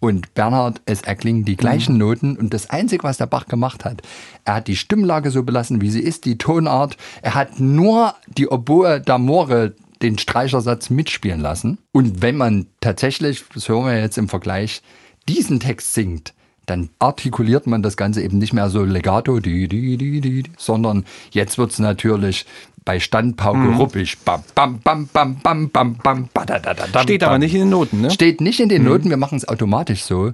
Und 0.00 0.32
Bernhard, 0.32 0.80
es 0.86 1.02
erklingen 1.02 1.44
die 1.44 1.58
gleichen 1.58 1.92
mhm. 1.92 1.98
Noten 1.98 2.36
und 2.38 2.54
das 2.54 2.70
Einzige, 2.70 3.04
was 3.04 3.18
der 3.18 3.26
Bach 3.26 3.46
gemacht 3.46 3.84
hat, 3.84 4.00
er 4.46 4.54
hat 4.54 4.68
die 4.68 4.76
Stimmlage 4.76 5.30
so 5.30 5.42
belassen, 5.42 5.82
wie 5.82 5.90
sie 5.90 6.00
ist, 6.00 6.24
die 6.24 6.38
Tonart. 6.38 6.96
Er 7.20 7.34
hat 7.34 7.60
nur 7.60 8.14
die 8.26 8.48
Oboe 8.48 8.96
d'Amore 8.96 9.74
den 10.00 10.16
Streichersatz 10.16 10.88
mitspielen 10.88 11.40
lassen. 11.40 11.76
Und 11.92 12.22
wenn 12.22 12.38
man 12.38 12.66
tatsächlich, 12.80 13.44
das 13.52 13.68
hören 13.68 13.84
wir 13.84 14.00
jetzt 14.00 14.16
im 14.16 14.30
Vergleich, 14.30 14.80
diesen 15.28 15.60
Text 15.60 15.92
singt, 15.92 16.32
dann 16.70 16.88
artikuliert 17.00 17.66
man 17.66 17.82
das 17.82 17.96
Ganze 17.96 18.22
eben 18.22 18.38
nicht 18.38 18.52
mehr 18.52 18.70
so 18.70 18.84
legato, 18.84 19.40
die, 19.40 19.66
die, 19.66 19.96
die, 19.96 20.20
die, 20.20 20.44
sondern 20.56 21.04
jetzt 21.32 21.58
wird 21.58 21.72
es 21.72 21.80
natürlich 21.80 22.46
bei 22.84 23.00
Standpauke 23.00 23.58
mhm. 23.58 23.76
ruppig. 23.76 24.16
Bam, 24.20 24.42
bam, 24.54 24.78
bam, 24.78 25.08
bam, 25.12 25.40
bam, 25.40 25.68
bam, 25.68 25.96
bam, 25.96 26.28
badadadadam, 26.32 27.02
Steht 27.02 27.24
aber 27.24 27.38
nicht 27.38 27.54
in 27.54 27.60
den 27.60 27.70
Noten, 27.70 28.00
ne? 28.00 28.10
Steht 28.10 28.40
nicht 28.40 28.60
in 28.60 28.68
den 28.68 28.82
mhm. 28.82 28.88
Noten, 28.88 29.10
wir 29.10 29.16
machen 29.16 29.36
es 29.36 29.48
automatisch 29.48 30.02
so. 30.04 30.32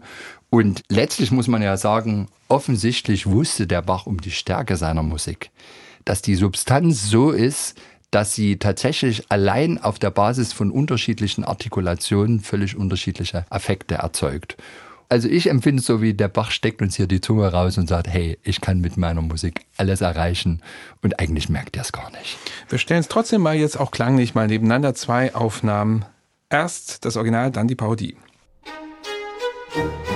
Und 0.51 0.83
letztlich 0.89 1.33
muss 1.33 1.49
man 1.49 1.63
ja 1.63 1.77
sagen, 1.77 2.29
offensichtlich 2.49 3.27
wusste 3.27 3.67
der 3.67 3.83
Bach 3.83 4.07
um 4.07 4.21
die 4.21 4.31
Stärke 4.31 4.77
seiner 4.77 5.03
Musik. 5.03 5.51
Dass 6.05 6.23
die 6.23 6.37
Substanz 6.37 7.09
so 7.09 7.31
ist, 7.31 7.81
dass 8.11 8.35
sie 8.35 8.59
tatsächlich 8.59 9.25
allein 9.31 9.83
auf 9.83 9.99
der 9.99 10.11
Basis 10.11 10.53
von 10.53 10.71
unterschiedlichen 10.71 11.45
Artikulationen 11.45 12.41
völlig 12.41 12.77
unterschiedliche 12.77 13.47
Affekte 13.51 13.97
erzeugt. 13.97 14.57
Also 15.09 15.29
ich 15.29 15.49
empfinde 15.49 15.81
es 15.81 15.87
so, 15.87 16.03
wie 16.03 16.15
der 16.15 16.29
Bach 16.29 16.51
steckt 16.51 16.83
uns 16.83 16.97
hier 16.97 17.07
die 17.07 17.21
Zunge 17.21 17.47
raus 17.53 17.79
und 17.79 17.89
sagt, 17.89 18.09
hey, 18.09 18.39
ich 18.43 18.61
kann 18.61 18.81
mit 18.81 18.97
meiner 18.97 19.23
Musik 19.23 19.67
alles 19.77 20.01
erreichen 20.01 20.63
und 21.03 21.21
eigentlich 21.21 21.49
merkt 21.49 21.77
er 21.77 21.83
es 21.83 21.93
gar 21.93 22.11
nicht. 22.11 22.39
Wir 22.69 22.79
stellen 22.79 23.01
es 23.01 23.09
trotzdem 23.09 23.41
mal 23.41 23.55
jetzt 23.55 23.79
auch 23.79 23.93
klanglich 23.93 24.35
mal 24.35 24.49
nebeneinander 24.49 24.95
zwei 24.95 25.35
Aufnahmen. 25.35 26.05
Erst 26.51 27.05
das 27.05 27.17
Original, 27.17 27.51
dann 27.51 27.69
die 27.69 27.75
Parodie. 27.75 28.17
Musik 29.75 30.16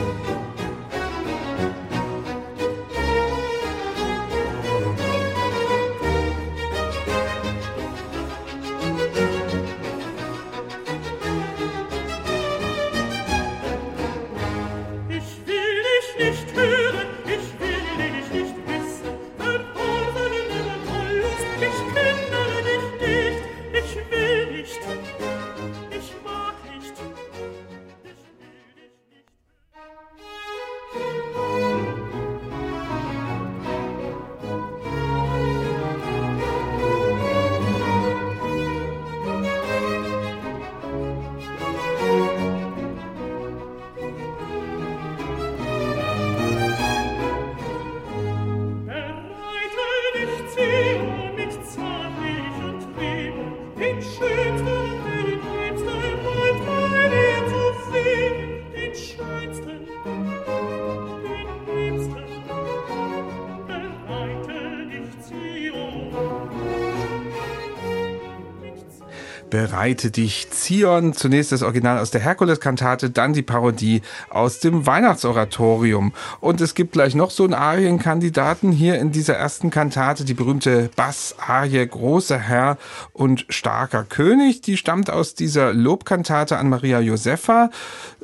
Bereite 69.60 70.10
dich 70.10 70.48
Zion. 70.50 71.12
Zunächst 71.12 71.52
das 71.52 71.62
Original 71.62 71.98
aus 71.98 72.10
der 72.10 72.22
Herkules-Kantate, 72.22 73.10
dann 73.10 73.34
die 73.34 73.42
Parodie 73.42 74.00
aus 74.30 74.58
dem 74.58 74.86
Weihnachtsoratorium. 74.86 76.14
Und 76.40 76.62
es 76.62 76.74
gibt 76.74 76.92
gleich 76.92 77.14
noch 77.14 77.30
so 77.30 77.44
einen 77.44 77.52
Arienkandidaten 77.52 78.72
hier 78.72 78.98
in 78.98 79.12
dieser 79.12 79.34
ersten 79.34 79.68
Kantate, 79.68 80.24
die 80.24 80.32
berühmte 80.32 80.88
Bass-Arie 80.96 81.86
Großer 81.86 82.38
Herr 82.38 82.78
und 83.12 83.44
starker 83.50 84.04
König. 84.04 84.62
Die 84.62 84.78
stammt 84.78 85.10
aus 85.10 85.34
dieser 85.34 85.74
Lobkantate 85.74 86.56
an 86.56 86.70
Maria 86.70 87.00
Josepha, 87.00 87.68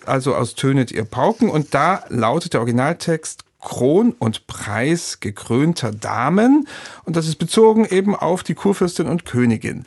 also 0.06 0.34
aus 0.34 0.54
Tönet 0.54 0.90
ihr 0.90 1.04
Pauken. 1.04 1.50
Und 1.50 1.74
da 1.74 2.04
lautet 2.08 2.54
der 2.54 2.60
Originaltext 2.60 3.44
Kron 3.60 4.14
und 4.18 4.46
Preis 4.46 5.20
gekrönter 5.20 5.92
Damen. 5.92 6.66
Und 7.04 7.16
das 7.16 7.28
ist 7.28 7.36
bezogen 7.36 7.84
eben 7.84 8.16
auf 8.16 8.42
die 8.42 8.54
Kurfürstin 8.54 9.06
und 9.06 9.26
Königin. 9.26 9.84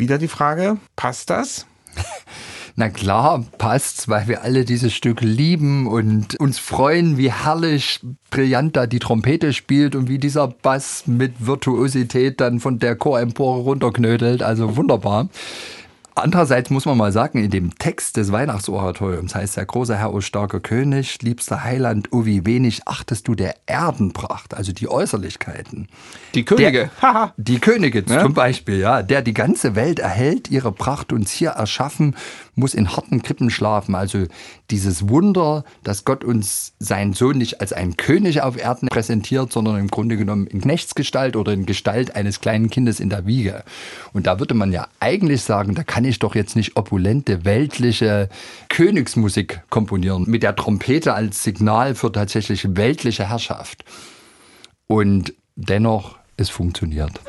Wieder 0.00 0.16
die 0.16 0.28
Frage, 0.28 0.78
passt 0.96 1.28
das? 1.28 1.66
Na 2.74 2.88
klar, 2.88 3.44
passt's, 3.58 4.08
weil 4.08 4.28
wir 4.28 4.42
alle 4.42 4.64
dieses 4.64 4.94
Stück 4.94 5.20
lieben 5.20 5.86
und 5.86 6.40
uns 6.40 6.58
freuen, 6.58 7.18
wie 7.18 7.30
herrlich 7.30 8.00
brillant 8.30 8.76
da 8.76 8.86
die 8.86 8.98
Trompete 8.98 9.52
spielt 9.52 9.94
und 9.94 10.08
wie 10.08 10.16
dieser 10.16 10.48
Bass 10.48 11.06
mit 11.06 11.46
Virtuosität 11.46 12.40
dann 12.40 12.60
von 12.60 12.78
der 12.78 12.96
Chorempore 12.96 13.60
runterknödelt. 13.60 14.42
Also 14.42 14.74
wunderbar. 14.78 15.28
Andererseits 16.14 16.70
muss 16.70 16.86
man 16.86 16.96
mal 16.96 17.12
sagen, 17.12 17.42
in 17.42 17.50
dem 17.50 17.78
Text 17.78 18.16
des 18.16 18.32
Weihnachtsoratoriums 18.32 19.34
heißt 19.34 19.56
der 19.56 19.66
große 19.66 19.96
Herr, 19.96 20.12
o 20.12 20.20
starker 20.20 20.60
König, 20.60 21.22
liebster 21.22 21.64
Heiland, 21.64 22.12
o 22.12 22.24
wie 22.26 22.44
wenig 22.44 22.86
achtest 22.86 23.28
du 23.28 23.34
der 23.34 23.54
Erdenpracht, 23.66 24.54
also 24.54 24.72
die 24.72 24.88
Äußerlichkeiten. 24.88 25.88
Die 26.34 26.44
Könige. 26.44 26.90
Der, 27.02 27.32
die 27.36 27.58
Könige 27.58 28.04
ja? 28.06 28.22
zum 28.22 28.34
Beispiel, 28.34 28.78
ja, 28.78 29.02
der 29.02 29.22
die 29.22 29.34
ganze 29.34 29.74
Welt 29.74 29.98
erhält, 29.98 30.50
ihre 30.50 30.72
Pracht 30.72 31.12
uns 31.12 31.30
hier 31.30 31.50
erschaffen, 31.50 32.16
muss 32.60 32.74
in 32.74 32.96
harten 32.96 33.22
Krippen 33.22 33.50
schlafen. 33.50 33.96
Also 33.96 34.26
dieses 34.70 35.08
Wunder, 35.08 35.64
dass 35.82 36.04
Gott 36.04 36.22
uns 36.22 36.74
seinen 36.78 37.12
Sohn 37.12 37.38
nicht 37.38 37.60
als 37.60 37.72
einen 37.72 37.96
König 37.96 38.42
auf 38.42 38.56
Erden 38.56 38.88
präsentiert, 38.88 39.52
sondern 39.52 39.78
im 39.78 39.88
Grunde 39.88 40.16
genommen 40.16 40.46
in 40.46 40.60
Knechtsgestalt 40.60 41.34
oder 41.34 41.52
in 41.52 41.66
Gestalt 41.66 42.14
eines 42.14 42.40
kleinen 42.40 42.70
Kindes 42.70 43.00
in 43.00 43.10
der 43.10 43.26
Wiege. 43.26 43.64
Und 44.12 44.28
da 44.28 44.38
würde 44.38 44.54
man 44.54 44.70
ja 44.70 44.86
eigentlich 45.00 45.42
sagen, 45.42 45.74
da 45.74 45.82
kann 45.82 46.04
ich 46.04 46.20
doch 46.20 46.36
jetzt 46.36 46.54
nicht 46.54 46.76
opulente, 46.76 47.44
weltliche 47.44 48.28
Königsmusik 48.68 49.62
komponieren, 49.70 50.24
mit 50.28 50.44
der 50.44 50.54
Trompete 50.54 51.14
als 51.14 51.42
Signal 51.42 51.96
für 51.96 52.12
tatsächlich 52.12 52.76
weltliche 52.76 53.28
Herrschaft. 53.28 53.84
Und 54.86 55.34
dennoch, 55.56 56.18
es 56.36 56.50
funktioniert. 56.50 57.20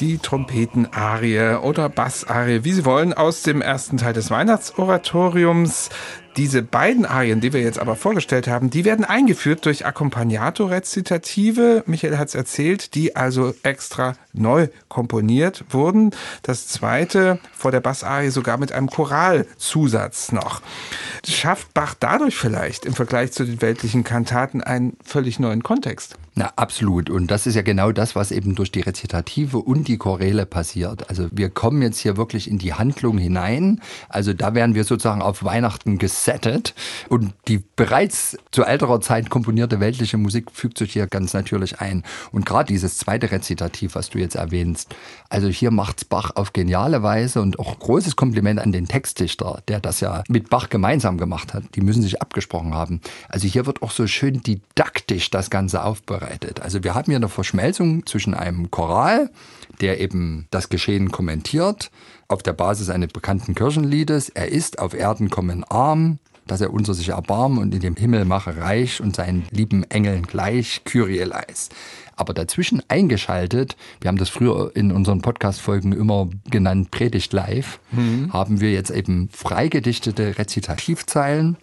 Die 0.00 0.18
Trompetenarie 0.18 1.56
oder 1.62 1.88
Bassarie, 1.88 2.64
wie 2.64 2.72
Sie 2.72 2.84
wollen, 2.84 3.12
aus 3.12 3.42
dem 3.42 3.60
ersten 3.60 3.98
Teil 3.98 4.14
des 4.14 4.30
Weihnachtsoratoriums. 4.30 5.90
Diese 6.36 6.62
beiden 6.62 7.06
Arien, 7.06 7.40
die 7.40 7.52
wir 7.52 7.60
jetzt 7.60 7.80
aber 7.80 7.96
vorgestellt 7.96 8.46
haben, 8.46 8.70
die 8.70 8.84
werden 8.84 9.04
eingeführt 9.04 9.66
durch 9.66 9.84
Accompagnato-Rezitative. 9.84 11.82
Michael 11.86 12.18
hat 12.18 12.28
es 12.28 12.36
erzählt, 12.36 12.94
die 12.94 13.16
also 13.16 13.52
extra 13.64 14.14
neu 14.32 14.68
komponiert 14.88 15.64
wurden. 15.70 16.12
Das 16.42 16.68
zweite 16.68 17.40
vor 17.52 17.72
der 17.72 17.80
Bassarie 17.80 18.30
sogar 18.30 18.58
mit 18.58 18.70
einem 18.70 18.88
Choralzusatz 18.88 20.30
noch. 20.30 20.62
Schafft 21.26 21.74
Bach 21.74 21.94
dadurch 21.98 22.36
vielleicht 22.36 22.86
im 22.86 22.94
Vergleich 22.94 23.32
zu 23.32 23.44
den 23.44 23.60
weltlichen 23.60 24.04
Kantaten 24.04 24.62
einen 24.62 24.96
völlig 25.04 25.40
neuen 25.40 25.64
Kontext? 25.64 26.16
Na, 26.36 26.52
absolut. 26.56 27.10
Und 27.10 27.30
das 27.30 27.46
ist 27.46 27.56
ja 27.56 27.62
genau 27.62 27.92
das, 27.92 28.14
was 28.14 28.30
eben 28.30 28.54
durch 28.54 28.70
die 28.70 28.80
Rezitative 28.80 29.58
und 29.58 29.88
die 29.88 29.98
Choräle 29.98 30.46
passiert. 30.46 31.10
Also 31.10 31.28
wir 31.32 31.50
kommen 31.50 31.82
jetzt 31.82 31.98
hier 31.98 32.16
wirklich 32.16 32.48
in 32.48 32.56
die 32.58 32.72
Handlung 32.72 33.18
hinein. 33.18 33.80
Also 34.08 34.32
da 34.32 34.54
werden 34.54 34.74
wir 34.74 34.84
sozusagen 34.84 35.22
auf 35.22 35.44
Weihnachten 35.44 35.98
gesettet. 36.20 36.74
Und 37.08 37.32
die 37.48 37.62
bereits 37.76 38.36
zu 38.50 38.64
älterer 38.64 39.00
Zeit 39.00 39.30
komponierte 39.30 39.80
weltliche 39.80 40.18
Musik 40.18 40.50
fügt 40.52 40.78
sich 40.78 40.92
hier 40.92 41.06
ganz 41.06 41.32
natürlich 41.32 41.80
ein. 41.80 42.04
Und 42.30 42.44
gerade 42.44 42.68
dieses 42.68 42.98
zweite 42.98 43.30
Rezitativ, 43.30 43.94
was 43.94 44.10
du 44.10 44.18
jetzt 44.18 44.34
erwähnst, 44.34 44.94
also 45.28 45.48
hier 45.48 45.70
macht's 45.70 46.04
Bach 46.04 46.32
auf 46.34 46.52
geniale 46.52 47.02
Weise 47.02 47.40
und 47.40 47.58
auch 47.58 47.78
großes 47.78 48.16
Kompliment 48.16 48.60
an 48.60 48.72
den 48.72 48.86
Textdichter, 48.86 49.62
der 49.68 49.80
das 49.80 50.00
ja 50.00 50.22
mit 50.28 50.50
Bach 50.50 50.68
gemeinsam 50.68 51.16
gemacht 51.16 51.54
hat. 51.54 51.64
Die 51.74 51.80
müssen 51.80 52.02
sich 52.02 52.20
abgesprochen 52.20 52.74
haben. 52.74 53.00
Also 53.28 53.48
hier 53.48 53.66
wird 53.66 53.82
auch 53.82 53.90
so 53.90 54.06
schön 54.06 54.42
didaktisch 54.42 55.30
das 55.30 55.50
Ganze 55.50 55.84
aufbereitet. 55.84 56.60
Also 56.60 56.84
wir 56.84 56.94
haben 56.94 57.06
hier 57.06 57.16
eine 57.16 57.28
Verschmelzung 57.28 58.04
zwischen 58.06 58.34
einem 58.34 58.70
Choral, 58.70 59.30
der 59.80 60.00
eben 60.00 60.46
das 60.50 60.68
Geschehen 60.68 61.10
kommentiert, 61.10 61.90
auf 62.28 62.42
der 62.42 62.52
Basis 62.52 62.90
eines 62.90 63.12
bekannten 63.12 63.54
Kirchenliedes. 63.54 64.28
Er 64.28 64.48
ist 64.48 64.78
auf 64.78 64.94
Erden 64.94 65.30
kommen 65.30 65.64
arm, 65.64 66.18
dass 66.46 66.60
er 66.60 66.72
unser 66.72 66.94
sich 66.94 67.10
erbarmen 67.10 67.58
und 67.58 67.74
in 67.74 67.80
dem 67.80 67.96
Himmel 67.96 68.24
mache 68.24 68.56
reich 68.56 69.00
und 69.00 69.16
seinen 69.16 69.44
lieben 69.50 69.84
Engeln 69.84 70.22
gleich, 70.22 70.82
Kyrie 70.84 71.18
eleis. 71.18 71.68
Aber 72.16 72.34
dazwischen 72.34 72.82
eingeschaltet, 72.88 73.76
wir 74.00 74.08
haben 74.08 74.18
das 74.18 74.28
früher 74.28 74.72
in 74.74 74.92
unseren 74.92 75.22
Podcast-Folgen 75.22 75.92
immer 75.92 76.28
genannt 76.50 76.90
Predigt 76.90 77.32
live, 77.32 77.80
mhm. 77.92 78.32
haben 78.32 78.60
wir 78.60 78.72
jetzt 78.72 78.90
eben 78.90 79.28
freigedichtete 79.32 80.38
Rezitativzeilen, 80.38 81.56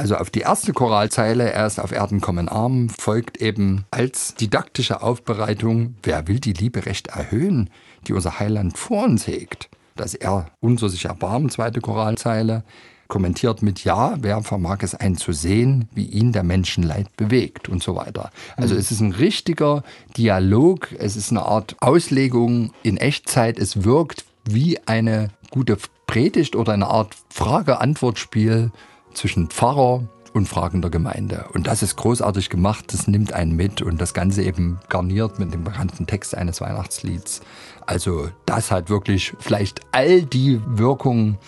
also 0.00 0.16
auf 0.16 0.30
die 0.30 0.40
erste 0.40 0.72
Choralzeile, 0.72 1.52
erst 1.52 1.78
auf 1.78 1.92
Erden 1.92 2.22
kommen 2.22 2.48
arm, 2.48 2.88
folgt 2.88 3.36
eben 3.36 3.84
als 3.90 4.34
didaktische 4.34 5.02
Aufbereitung, 5.02 5.96
wer 6.02 6.26
will 6.26 6.40
die 6.40 6.54
Liebe 6.54 6.86
recht 6.86 7.08
erhöhen, 7.08 7.68
die 8.06 8.14
unser 8.14 8.40
Heiland 8.40 8.78
vor 8.78 9.04
uns 9.04 9.26
hegt, 9.26 9.68
dass 9.96 10.14
er 10.14 10.46
unser 10.60 10.88
sich 10.88 11.04
erbarmen, 11.04 11.50
zweite 11.50 11.82
Choralzeile, 11.82 12.64
kommentiert 13.08 13.60
mit 13.60 13.84
Ja, 13.84 14.16
wer 14.22 14.42
vermag 14.42 14.78
es 14.80 14.94
einzusehen, 14.94 15.88
wie 15.92 16.06
ihn 16.06 16.32
der 16.32 16.44
Menschenleid 16.44 17.14
bewegt 17.16 17.68
und 17.68 17.82
so 17.82 17.94
weiter. 17.94 18.30
Also 18.56 18.72
mhm. 18.72 18.80
es 18.80 18.90
ist 18.90 19.00
ein 19.00 19.12
richtiger 19.12 19.82
Dialog, 20.16 20.92
es 20.98 21.16
ist 21.16 21.30
eine 21.30 21.42
Art 21.42 21.76
Auslegung 21.80 22.72
in 22.82 22.96
Echtzeit, 22.96 23.58
es 23.58 23.84
wirkt 23.84 24.24
wie 24.44 24.78
eine 24.86 25.28
gute 25.50 25.76
Predigt 26.06 26.56
oder 26.56 26.72
eine 26.72 26.86
Art 26.86 27.16
Frage-Antwort-Spiel 27.28 28.70
zwischen 29.14 29.48
Pfarrer 29.48 30.08
und 30.32 30.46
fragender 30.46 30.90
Gemeinde. 30.90 31.46
Und 31.52 31.66
das 31.66 31.82
ist 31.82 31.96
großartig 31.96 32.50
gemacht, 32.50 32.92
das 32.92 33.08
nimmt 33.08 33.32
einen 33.32 33.56
mit 33.56 33.82
und 33.82 34.00
das 34.00 34.14
Ganze 34.14 34.42
eben 34.42 34.78
garniert 34.88 35.38
mit 35.38 35.52
dem 35.52 35.64
bekannten 35.64 36.06
Text 36.06 36.36
eines 36.36 36.60
Weihnachtslieds. 36.60 37.40
Also 37.86 38.28
das 38.46 38.70
hat 38.70 38.90
wirklich 38.90 39.34
vielleicht 39.40 39.80
all 39.92 40.22
die 40.22 40.60
Wirkungen, 40.66 41.38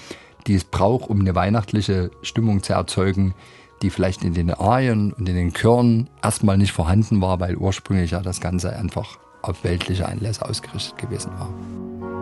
die 0.46 0.54
es 0.54 0.64
braucht, 0.64 1.08
um 1.08 1.20
eine 1.20 1.34
weihnachtliche 1.34 2.10
Stimmung 2.22 2.62
zu 2.62 2.72
erzeugen, 2.72 3.34
die 3.82 3.90
vielleicht 3.90 4.24
in 4.24 4.34
den 4.34 4.52
Arien 4.52 5.12
und 5.12 5.28
in 5.28 5.34
den 5.34 5.52
Chören 5.52 6.08
erstmal 6.22 6.56
nicht 6.56 6.72
vorhanden 6.72 7.20
war, 7.20 7.40
weil 7.40 7.56
ursprünglich 7.56 8.12
ja 8.12 8.20
das 8.20 8.40
Ganze 8.40 8.74
einfach 8.74 9.18
auf 9.42 9.64
weltliche 9.64 10.06
Anlässe 10.06 10.44
ausgerichtet 10.48 10.98
gewesen 10.98 11.32
war. 11.38 12.21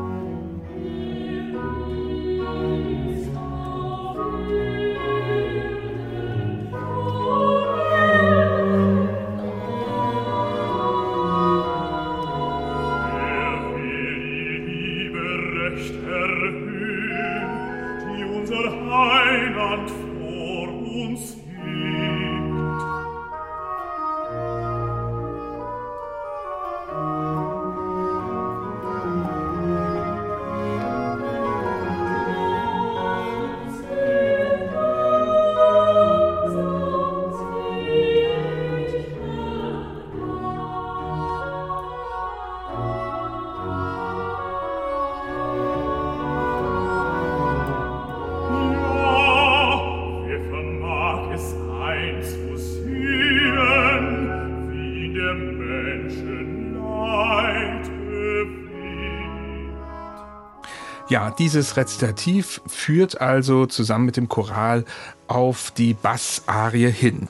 Ja, 61.11 61.33
dieses 61.33 61.77
Rezitativ 61.77 62.61
führt 62.69 63.21
also 63.21 63.67
zusammen 63.67 64.05
mit 64.05 64.17
dem 64.17 64.29
Choral 64.29 64.85
auf 65.27 65.73
die 65.73 65.93
Bassarie 65.93 66.89
hin. 66.89 67.27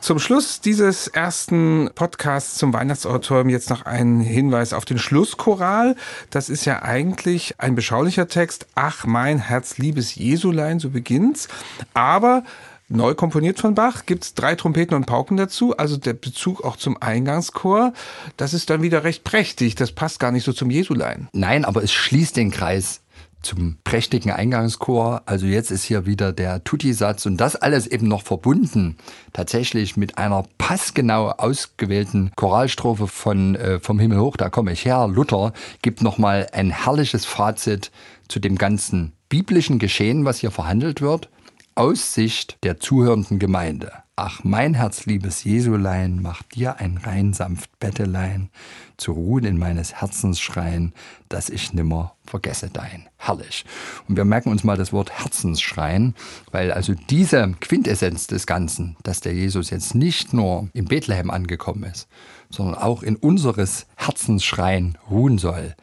Zum 0.00 0.18
Schluss 0.18 0.60
dieses 0.60 1.06
ersten 1.06 1.90
Podcasts 1.94 2.58
zum 2.58 2.72
Weihnachtsoratorium 2.72 3.48
jetzt 3.48 3.70
noch 3.70 3.86
ein 3.86 4.18
Hinweis 4.18 4.72
auf 4.72 4.84
den 4.84 4.98
Schlusschoral. 4.98 5.94
Das 6.30 6.48
ist 6.48 6.64
ja 6.64 6.82
eigentlich 6.82 7.54
ein 7.58 7.76
beschaulicher 7.76 8.26
Text. 8.26 8.66
Ach, 8.74 9.06
mein 9.06 9.38
Herz, 9.38 9.78
liebes 9.78 10.16
Jesulein, 10.16 10.80
so 10.80 10.90
beginnt's. 10.90 11.46
Aber 11.94 12.42
neu 12.88 13.14
komponiert 13.14 13.60
von 13.60 13.76
Bach, 13.76 14.06
gibt's 14.06 14.34
drei 14.34 14.56
Trompeten 14.56 14.96
und 14.96 15.06
Pauken 15.06 15.36
dazu, 15.36 15.76
also 15.76 15.96
der 15.96 16.14
Bezug 16.14 16.64
auch 16.64 16.76
zum 16.76 17.00
Eingangschor, 17.00 17.92
das 18.36 18.54
ist 18.54 18.70
dann 18.70 18.82
wieder 18.82 19.04
recht 19.04 19.22
prächtig, 19.22 19.76
das 19.76 19.92
passt 19.92 20.18
gar 20.18 20.32
nicht 20.32 20.42
so 20.42 20.52
zum 20.52 20.68
Jesulein. 20.68 21.28
Nein, 21.32 21.64
aber 21.64 21.84
es 21.84 21.92
schließt 21.92 22.36
den 22.36 22.50
Kreis 22.50 23.02
zum 23.42 23.78
prächtigen 23.84 24.30
Eingangschor. 24.30 25.22
Also 25.26 25.46
jetzt 25.46 25.70
ist 25.70 25.84
hier 25.84 26.06
wieder 26.06 26.32
der 26.32 26.62
Tutti-Satz 26.64 27.26
und 27.26 27.36
das 27.36 27.56
alles 27.56 27.86
eben 27.86 28.08
noch 28.08 28.22
verbunden 28.22 28.96
tatsächlich 29.32 29.96
mit 29.96 30.18
einer 30.18 30.44
passgenau 30.58 31.30
ausgewählten 31.30 32.32
Choralstrophe 32.36 33.06
von 33.06 33.54
äh, 33.56 33.80
Vom 33.80 33.98
Himmel 33.98 34.20
hoch, 34.20 34.36
da 34.36 34.50
komme 34.50 34.72
ich 34.72 34.84
her. 34.84 35.08
Luther 35.08 35.52
gibt 35.82 36.02
nochmal 36.02 36.48
ein 36.52 36.70
herrliches 36.70 37.24
Fazit 37.24 37.90
zu 38.28 38.40
dem 38.40 38.56
ganzen 38.56 39.12
biblischen 39.28 39.78
Geschehen, 39.78 40.24
was 40.24 40.38
hier 40.38 40.50
verhandelt 40.50 41.00
wird, 41.00 41.28
aus 41.80 42.12
Sicht 42.12 42.58
der 42.62 42.78
zuhörenden 42.78 43.38
Gemeinde. 43.38 43.90
Ach, 44.14 44.44
mein 44.44 44.74
herzliebes 44.74 45.44
Jesulein, 45.44 46.20
mach 46.20 46.42
dir 46.42 46.76
ein 46.76 46.98
rein 46.98 47.32
sanft 47.32 47.70
Bettelein, 47.78 48.50
zu 48.98 49.12
ruhen 49.12 49.46
in 49.46 49.58
meines 49.58 49.94
Herzens 49.94 50.40
Schrein, 50.40 50.92
dass 51.30 51.48
ich 51.48 51.72
nimmer 51.72 52.16
vergesse 52.26 52.68
dein. 52.70 53.08
Herrlich. 53.16 53.64
Und 54.06 54.18
wir 54.18 54.26
merken 54.26 54.50
uns 54.50 54.62
mal 54.62 54.76
das 54.76 54.92
Wort 54.92 55.10
Herzensschrein, 55.10 56.14
weil 56.52 56.70
also 56.70 56.92
diese 57.08 57.54
Quintessenz 57.60 58.26
des 58.26 58.46
Ganzen, 58.46 58.98
dass 59.02 59.20
der 59.20 59.32
Jesus 59.32 59.70
jetzt 59.70 59.94
nicht 59.94 60.34
nur 60.34 60.68
in 60.74 60.84
Bethlehem 60.84 61.30
angekommen 61.30 61.84
ist, 61.84 62.08
sondern 62.50 62.74
auch 62.74 63.02
in 63.02 63.16
unseres 63.16 63.86
Herzensschrein 63.96 64.98
ruhen 65.08 65.38
soll, 65.38 65.74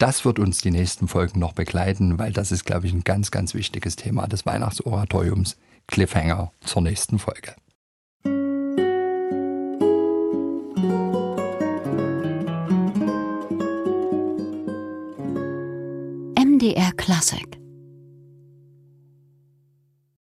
das 0.00 0.24
wird 0.24 0.38
uns 0.38 0.62
die 0.62 0.70
nächsten 0.70 1.08
Folgen 1.08 1.38
noch 1.38 1.52
begleiten, 1.52 2.18
weil 2.18 2.32
das 2.32 2.50
ist, 2.52 2.64
glaube 2.64 2.86
ich, 2.86 2.92
ein 2.92 3.04
ganz, 3.04 3.30
ganz 3.30 3.54
wichtiges 3.54 3.96
Thema 3.96 4.26
des 4.26 4.46
Weihnachtsoratoriums. 4.46 5.56
Cliffhanger 5.86 6.52
zur 6.60 6.82
nächsten 6.82 7.18
Folge. 7.18 7.54
MDR 16.36 16.92
Classic 16.96 17.59